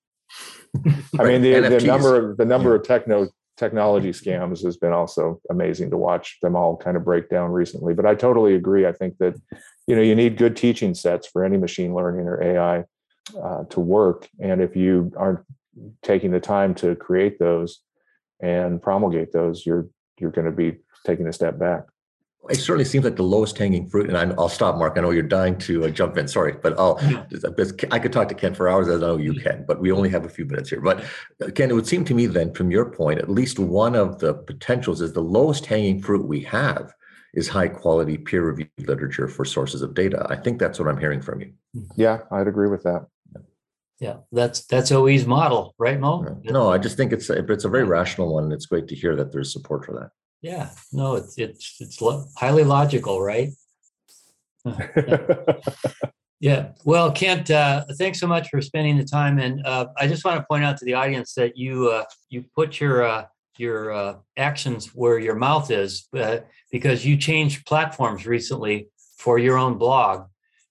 I 1.19 1.23
mean, 1.23 1.41
the, 1.41 1.59
the 1.59 1.85
number 1.85 2.31
of 2.31 2.37
the 2.37 2.45
number 2.45 2.69
yeah. 2.69 2.75
of 2.75 2.83
techno 2.83 3.29
technology 3.57 4.09
scams 4.09 4.63
has 4.63 4.77
been 4.77 4.91
also 4.91 5.39
amazing 5.49 5.91
to 5.91 5.97
watch 5.97 6.39
them 6.41 6.55
all 6.55 6.75
kind 6.75 6.97
of 6.97 7.05
break 7.05 7.29
down 7.29 7.51
recently. 7.51 7.93
But 7.93 8.05
I 8.05 8.15
totally 8.15 8.55
agree. 8.55 8.87
I 8.87 8.91
think 8.91 9.17
that 9.19 9.39
you 9.87 9.95
know 9.95 10.01
you 10.01 10.15
need 10.15 10.37
good 10.37 10.55
teaching 10.55 10.93
sets 10.93 11.27
for 11.27 11.43
any 11.43 11.57
machine 11.57 11.93
learning 11.93 12.27
or 12.27 12.41
AI 12.43 12.85
uh, 13.41 13.63
to 13.69 13.79
work, 13.79 14.27
and 14.39 14.61
if 14.61 14.75
you 14.75 15.11
aren't 15.15 15.39
taking 16.01 16.31
the 16.31 16.39
time 16.39 16.75
to 16.75 16.95
create 16.95 17.39
those 17.39 17.79
and 18.41 18.81
promulgate 18.81 19.31
those, 19.31 19.65
you're 19.65 19.87
you're 20.19 20.31
going 20.31 20.45
to 20.45 20.51
be 20.51 20.77
taking 21.05 21.27
a 21.27 21.33
step 21.33 21.59
back 21.59 21.83
it 22.49 22.55
certainly 22.55 22.85
seems 22.85 23.05
like 23.05 23.15
the 23.15 23.23
lowest 23.23 23.57
hanging 23.57 23.89
fruit. 23.89 24.09
And 24.09 24.17
I, 24.17 24.25
will 24.25 24.49
stop, 24.49 24.77
Mark. 24.77 24.97
I 24.97 25.01
know 25.01 25.11
you're 25.11 25.23
dying 25.23 25.57
to 25.59 25.85
uh, 25.85 25.89
jump 25.89 26.17
in. 26.17 26.27
Sorry, 26.27 26.53
but 26.53 26.77
I'll. 26.77 26.99
I 27.91 27.99
could 27.99 28.11
talk 28.11 28.27
to 28.29 28.35
Ken 28.35 28.53
for 28.53 28.67
hours, 28.67 28.87
as 28.89 29.01
I 29.01 29.05
know 29.05 29.17
you 29.17 29.33
can. 29.33 29.63
But 29.65 29.79
we 29.79 29.91
only 29.91 30.09
have 30.09 30.25
a 30.25 30.29
few 30.29 30.45
minutes 30.45 30.69
here. 30.69 30.81
But 30.81 31.03
uh, 31.41 31.51
Ken, 31.55 31.69
it 31.69 31.73
would 31.73 31.87
seem 31.87 32.03
to 32.05 32.13
me 32.13 32.25
then, 32.25 32.53
from 32.53 32.69
your 32.69 32.89
point, 32.89 33.19
at 33.19 33.29
least 33.29 33.59
one 33.59 33.95
of 33.95 34.19
the 34.19 34.33
potentials 34.33 35.01
is 35.01 35.13
the 35.13 35.21
lowest 35.21 35.65
hanging 35.65 36.01
fruit 36.01 36.27
we 36.27 36.41
have 36.41 36.93
is 37.33 37.47
high 37.47 37.67
quality 37.67 38.17
peer 38.17 38.43
reviewed 38.43 38.69
literature 38.77 39.27
for 39.27 39.45
sources 39.45 39.81
of 39.81 39.93
data. 39.93 40.25
I 40.29 40.35
think 40.35 40.59
that's 40.59 40.79
what 40.79 40.87
I'm 40.87 40.99
hearing 40.99 41.21
from 41.21 41.41
you. 41.41 41.53
Yeah, 41.95 42.19
I'd 42.31 42.47
agree 42.47 42.67
with 42.67 42.83
that. 42.83 43.07
Yeah, 43.99 44.17
that's 44.31 44.65
that's 44.65 44.91
OE's 44.91 45.25
model, 45.25 45.75
right, 45.77 45.99
Mo? 45.99 46.41
No, 46.43 46.69
I 46.69 46.77
just 46.77 46.97
think 46.97 47.13
it's 47.13 47.29
a, 47.29 47.39
it's 47.51 47.63
a 47.63 47.69
very 47.69 47.85
rational 47.85 48.33
one. 48.33 48.45
And 48.45 48.53
It's 48.53 48.65
great 48.65 48.87
to 48.89 48.95
hear 48.95 49.15
that 49.15 49.31
there's 49.31 49.53
support 49.53 49.85
for 49.85 49.93
that. 49.93 50.09
Yeah, 50.43 50.69
no, 50.91 51.15
it's 51.15 51.37
it's 51.39 51.77
it's 51.79 52.01
lo- 52.01 52.27
highly 52.37 52.63
logical, 52.63 53.19
right? 53.21 53.49
Yeah. 56.43 56.71
Well, 56.83 57.09
Kent, 57.09 57.49
uh, 57.51 57.85
thanks 57.97 58.19
so 58.19 58.27
much 58.27 58.49
for 58.49 58.59
spending 58.59 58.97
the 58.97 59.05
time. 59.05 59.39
And 59.39 59.65
uh, 59.65 59.85
I 59.97 60.09
just 60.09 60.25
want 60.25 60.41
to 60.41 60.45
point 60.45 60.65
out 60.65 60.75
to 60.75 60.83
the 60.83 60.93
audience 60.93 61.35
that 61.35 61.55
you 61.55 61.87
uh, 61.87 62.03
you 62.27 62.43
put 62.53 62.81
your 62.81 63.01
uh, 63.03 63.25
your 63.57 63.93
uh, 63.93 64.15
actions 64.35 64.87
where 64.87 65.17
your 65.17 65.35
mouth 65.35 65.71
is 65.71 66.09
uh, 66.17 66.39
because 66.69 67.05
you 67.05 67.15
changed 67.15 67.65
platforms 67.65 68.27
recently 68.27 68.89
for 69.17 69.39
your 69.39 69.57
own 69.57 69.77
blog 69.77 70.25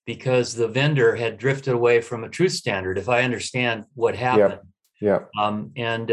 because 0.04 0.54
the 0.54 0.68
vendor 0.68 1.16
had 1.16 1.38
drifted 1.38 1.72
away 1.72 2.02
from 2.02 2.22
a 2.22 2.28
truth 2.28 2.52
standard. 2.52 2.98
If 2.98 3.08
I 3.08 3.22
understand 3.22 3.86
what 3.94 4.14
happened. 4.14 4.60
Yeah. 5.00 5.20
Um, 5.40 5.72
and 5.74 6.10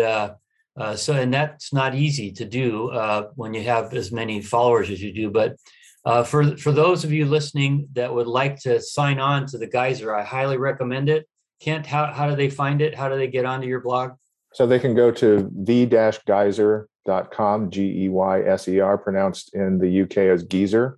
uh, 0.79 0.95
so, 0.95 1.13
and 1.13 1.31
that's 1.33 1.73
not 1.73 1.93
easy 1.93 2.31
to 2.31 2.45
do 2.45 2.89
uh, 2.89 3.27
when 3.35 3.53
you 3.53 3.61
have 3.63 3.93
as 3.93 4.11
many 4.11 4.41
followers 4.41 4.89
as 4.89 4.99
you 5.01 5.13
do. 5.13 5.29
But 5.29 5.57
uh, 6.05 6.23
for 6.23 6.55
for 6.57 6.71
those 6.71 7.03
of 7.03 7.11
you 7.11 7.25
listening 7.25 7.89
that 7.93 8.13
would 8.13 8.27
like 8.27 8.57
to 8.61 8.81
sign 8.81 9.19
on 9.19 9.45
to 9.47 9.57
the 9.57 9.67
Geyser, 9.67 10.15
I 10.15 10.23
highly 10.23 10.57
recommend 10.57 11.09
it. 11.09 11.27
Kent, 11.59 11.85
how 11.85 12.13
how 12.13 12.29
do 12.29 12.37
they 12.37 12.49
find 12.49 12.81
it? 12.81 12.95
How 12.95 13.09
do 13.09 13.17
they 13.17 13.27
get 13.27 13.43
onto 13.43 13.67
your 13.67 13.81
blog? 13.81 14.11
So 14.53 14.65
they 14.65 14.79
can 14.79 14.95
go 14.95 15.11
to 15.11 15.51
the-geyser.com, 15.55 17.69
G-E-Y-S-E-R, 17.69 18.97
pronounced 18.97 19.53
in 19.53 19.77
the 19.77 20.01
UK 20.01 20.17
as 20.17 20.43
geezer, 20.43 20.97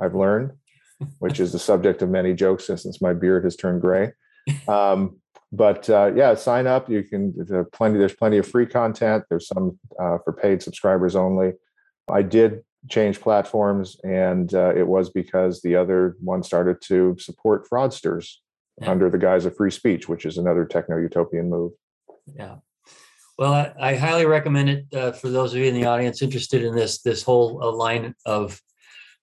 I've 0.00 0.14
learned, 0.14 0.52
which 1.18 1.40
is 1.40 1.50
the 1.50 1.58
subject 1.58 2.00
of 2.02 2.10
many 2.10 2.32
jokes 2.32 2.66
since 2.66 3.02
my 3.02 3.12
beard 3.12 3.42
has 3.42 3.56
turned 3.56 3.80
gray. 3.80 4.12
Um, 4.68 5.20
but 5.52 5.88
uh, 5.90 6.12
yeah, 6.16 6.34
sign 6.34 6.66
up. 6.66 6.88
You 6.88 7.02
can 7.02 7.34
there's 7.36 7.66
plenty. 7.72 7.98
There's 7.98 8.14
plenty 8.14 8.38
of 8.38 8.46
free 8.48 8.66
content. 8.66 9.24
There's 9.28 9.46
some 9.46 9.78
uh, 10.00 10.18
for 10.24 10.32
paid 10.32 10.62
subscribers 10.62 11.14
only. 11.14 11.52
I 12.10 12.22
did 12.22 12.62
change 12.88 13.20
platforms, 13.20 13.96
and 14.02 14.52
uh, 14.54 14.72
it 14.74 14.86
was 14.86 15.10
because 15.10 15.60
the 15.62 15.76
other 15.76 16.16
one 16.20 16.42
started 16.42 16.80
to 16.88 17.16
support 17.18 17.68
fraudsters 17.70 18.36
Yeah. 18.80 18.90
under 18.90 19.10
the 19.10 19.18
guise 19.18 19.44
of 19.44 19.54
free 19.54 19.70
speech, 19.70 20.08
which 20.08 20.24
is 20.24 20.38
another 20.38 20.64
techno 20.64 20.96
utopian 20.96 21.50
move. 21.50 21.72
Yeah. 22.34 22.56
Well, 23.38 23.52
I, 23.52 23.72
I 23.90 23.94
highly 23.96 24.24
recommend 24.26 24.68
it 24.70 24.84
uh, 24.94 25.12
for 25.12 25.28
those 25.28 25.52
of 25.52 25.60
you 25.60 25.66
in 25.66 25.74
the 25.74 25.84
audience 25.84 26.22
interested 26.22 26.62
in 26.64 26.74
this 26.74 27.02
this 27.02 27.22
whole 27.22 27.62
uh, 27.62 27.70
line 27.70 28.14
of 28.24 28.58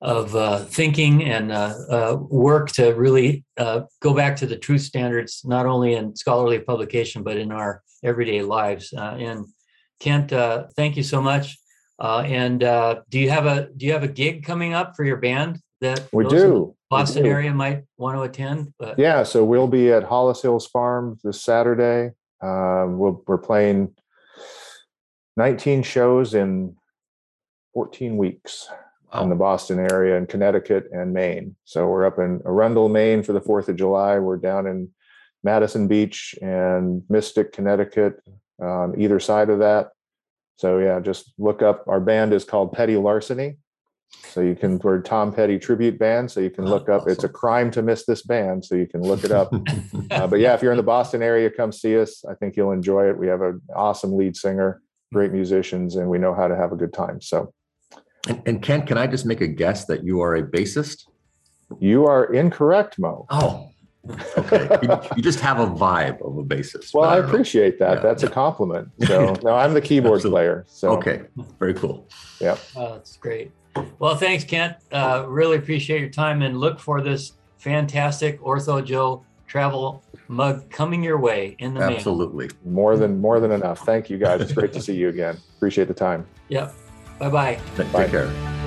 of 0.02 0.36
uh, 0.36 0.60
thinking 0.60 1.26
and 1.26 1.52
uh, 1.52 1.74
uh, 1.90 2.18
work 2.30 2.72
to 2.72 2.92
really 2.94 3.44
uh, 3.58 3.82
go 4.02 4.14
back 4.14 4.36
to 4.38 4.46
the 4.46 4.58
truth 4.58 4.82
standards, 4.82 5.42
not 5.44 5.66
only 5.66 5.94
in 5.94 6.16
scholarly 6.16 6.60
publication 6.60 7.22
but 7.24 7.38
in 7.38 7.52
our 7.52 7.82
everyday 8.04 8.42
lives. 8.42 8.94
Uh, 8.94 9.18
and 9.20 9.46
Kent, 10.00 10.32
uh, 10.32 10.68
thank 10.76 10.96
you 10.96 11.04
so 11.04 11.22
much. 11.22 11.58
Uh, 12.00 12.22
and 12.22 12.64
uh, 12.64 13.02
do 13.10 13.20
you 13.20 13.30
have 13.30 13.46
a 13.46 13.70
do 13.76 13.86
you 13.86 13.92
have 13.92 14.04
a 14.04 14.08
gig 14.08 14.46
coming 14.46 14.74
up 14.74 14.96
for 14.96 15.04
your 15.04 15.18
band 15.18 15.60
that 15.82 16.08
We 16.14 16.24
those 16.24 16.34
in 16.34 16.40
the 16.40 16.46
do. 16.46 16.60
we 16.64 16.74
Boston 16.90 17.24
do. 17.24 17.30
area 17.30 17.54
might 17.54 17.84
want 17.98 18.18
to 18.18 18.22
attend? 18.22 18.74
But 18.80 18.98
Yeah, 18.98 19.24
so 19.24 19.44
we'll 19.44 19.68
be 19.68 19.92
at 19.92 20.04
Hollis 20.04 20.42
Hills 20.42 20.66
Farm 20.68 21.20
this 21.26 21.42
Saturday. 21.42 22.14
Um, 22.42 22.98
we'll, 22.98 23.22
we're 23.28 23.38
playing 23.38 23.94
19 25.36 25.84
shows 25.84 26.34
in 26.34 26.78
14 27.74 28.16
weeks 28.16 28.70
in 29.14 29.30
the 29.30 29.36
Boston 29.36 29.80
area 29.80 30.18
and 30.18 30.28
Connecticut 30.30 30.90
and 30.92 31.14
Maine. 31.14 31.56
So 31.66 31.88
we're 31.88 32.06
up 32.06 32.20
in 32.20 32.42
Arundel, 32.46 32.90
Maine 32.90 33.24
for 33.24 33.34
the 33.34 33.42
4th 33.42 33.68
of 33.68 33.76
July. 33.76 34.20
We're 34.20 34.38
down 34.38 34.68
in 34.68 34.90
Madison 35.44 35.88
Beach 35.88 36.36
and 36.42 37.04
Mystic, 37.10 37.54
Connecticut, 37.54 38.22
on 38.62 39.00
either 39.00 39.20
side 39.20 39.50
of 39.50 39.60
that. 39.60 39.90
So 40.58 40.78
yeah, 40.80 41.00
just 41.00 41.32
look 41.38 41.62
up. 41.62 41.88
Our 41.88 42.02
band 42.02 42.34
is 42.34 42.44
called 42.44 42.74
Petty 42.74 42.98
Larceny. 42.98 43.58
So 44.30 44.42
you 44.42 44.56
can, 44.56 44.80
we're 44.80 45.02
Tom 45.02 45.32
Petty 45.32 45.58
tribute 45.60 45.98
band. 45.98 46.30
So 46.32 46.40
you 46.40 46.50
can 46.50 46.66
Oh, 46.66 46.70
look 46.70 46.90
up, 46.90 47.08
it's 47.08 47.24
a 47.24 47.30
crime 47.30 47.72
to 47.72 47.82
miss 47.82 48.06
this 48.06 48.24
band. 48.24 48.66
So 48.66 48.76
you 48.76 48.88
can 48.88 49.02
look 49.02 49.24
it 49.24 49.32
up. 49.32 49.52
Uh, 50.12 50.26
but 50.26 50.40
yeah, 50.40 50.56
if 50.56 50.64
you're 50.64 50.72
in 50.72 50.78
the 50.78 50.82
Boston 50.82 51.22
area, 51.22 51.52
come 51.52 51.72
see 51.72 51.96
us. 52.00 52.26
I 52.28 52.34
think 52.34 52.58
you'll 52.58 52.72
enjoy 52.72 53.08
it. 53.10 53.18
We 53.18 53.28
have 53.28 53.42
an 53.44 53.62
awesome 53.76 54.18
lead 54.18 54.36
singer, 54.36 54.82
great 55.14 55.32
musicians, 55.32 55.98
and 55.98 56.10
we 56.10 56.18
know 56.18 56.34
how 56.34 56.48
to 56.48 56.56
have 56.56 56.72
a 56.72 56.76
good 56.76 56.94
time. 56.94 57.22
So 57.22 57.54
And, 58.30 58.42
and 58.46 58.62
Ken, 58.62 58.86
can 58.86 58.98
I 58.98 59.08
just 59.08 59.26
make 59.26 59.42
a 59.42 59.48
guess 59.48 59.86
that 59.86 60.04
you 60.04 60.22
are 60.22 60.36
a 60.36 60.44
bassist? 60.44 61.06
you 61.80 62.06
are 62.08 62.34
incorrect, 62.34 62.98
Mo. 62.98 63.28
Oh, 63.30 63.70
okay. 64.38 64.80
you, 64.84 65.00
you 65.18 65.22
just 65.22 65.40
have 65.40 65.60
a 65.60 65.68
vibe 65.68 66.20
of 66.26 66.38
a 66.38 66.44
bassist. 66.44 66.94
Well, 66.94 67.04
but 67.04 67.10
I 67.10 67.16
don't 67.18 67.26
know. 67.26 67.30
appreciate 67.30 67.78
that. 67.80 67.98
Yeah, 67.98 68.02
That's 68.02 68.24
a 68.24 68.30
compliment. 68.30 68.90
So 69.06 69.36
no, 69.44 69.54
I'm 69.54 69.74
the 69.74 69.82
keyboard 69.82 70.16
Absolutely. 70.16 70.38
player. 70.38 70.66
So 70.68 70.98
Okay, 70.98 71.22
very 71.60 71.74
cool. 71.74 72.08
Oh, 72.42 72.58
that's 72.76 73.18
great. 73.18 73.52
Well, 74.00 74.16
thanks, 74.16 74.44
Kent. 74.44 74.78
Uh, 74.92 75.26
really 75.28 75.58
appreciate 75.58 76.02
your 76.02 76.10
time 76.10 76.42
and 76.42 76.60
look 76.60 76.80
for 76.80 77.02
this 77.02 77.34
fantastic 77.58 78.42
Ortho 78.42 78.84
Joe 78.84 79.24
travel 79.46 80.04
mug 80.28 80.70
coming 80.70 81.04
your 81.04 81.20
way 81.20 81.56
in 81.60 81.74
the 81.74 81.80
mail. 81.82 81.92
Absolutely. 81.92 82.50
more 82.66 82.98
than 82.98 83.20
more 83.20 83.40
than 83.40 83.52
enough. 83.52 83.80
Thank 83.86 84.10
you 84.10 84.18
guys. 84.18 84.42
It's 84.42 84.54
great 84.54 84.74
to 84.74 84.82
see 84.82 84.96
you 84.96 85.10
again. 85.10 85.38
Appreciate 85.58 85.88
the 85.88 85.94
time. 85.94 86.26
Yep. 86.50 86.74
Bye 87.20 87.30
bye. 87.30 87.60
Take 87.78 87.92
Bye. 87.92 88.08
care. 88.08 88.59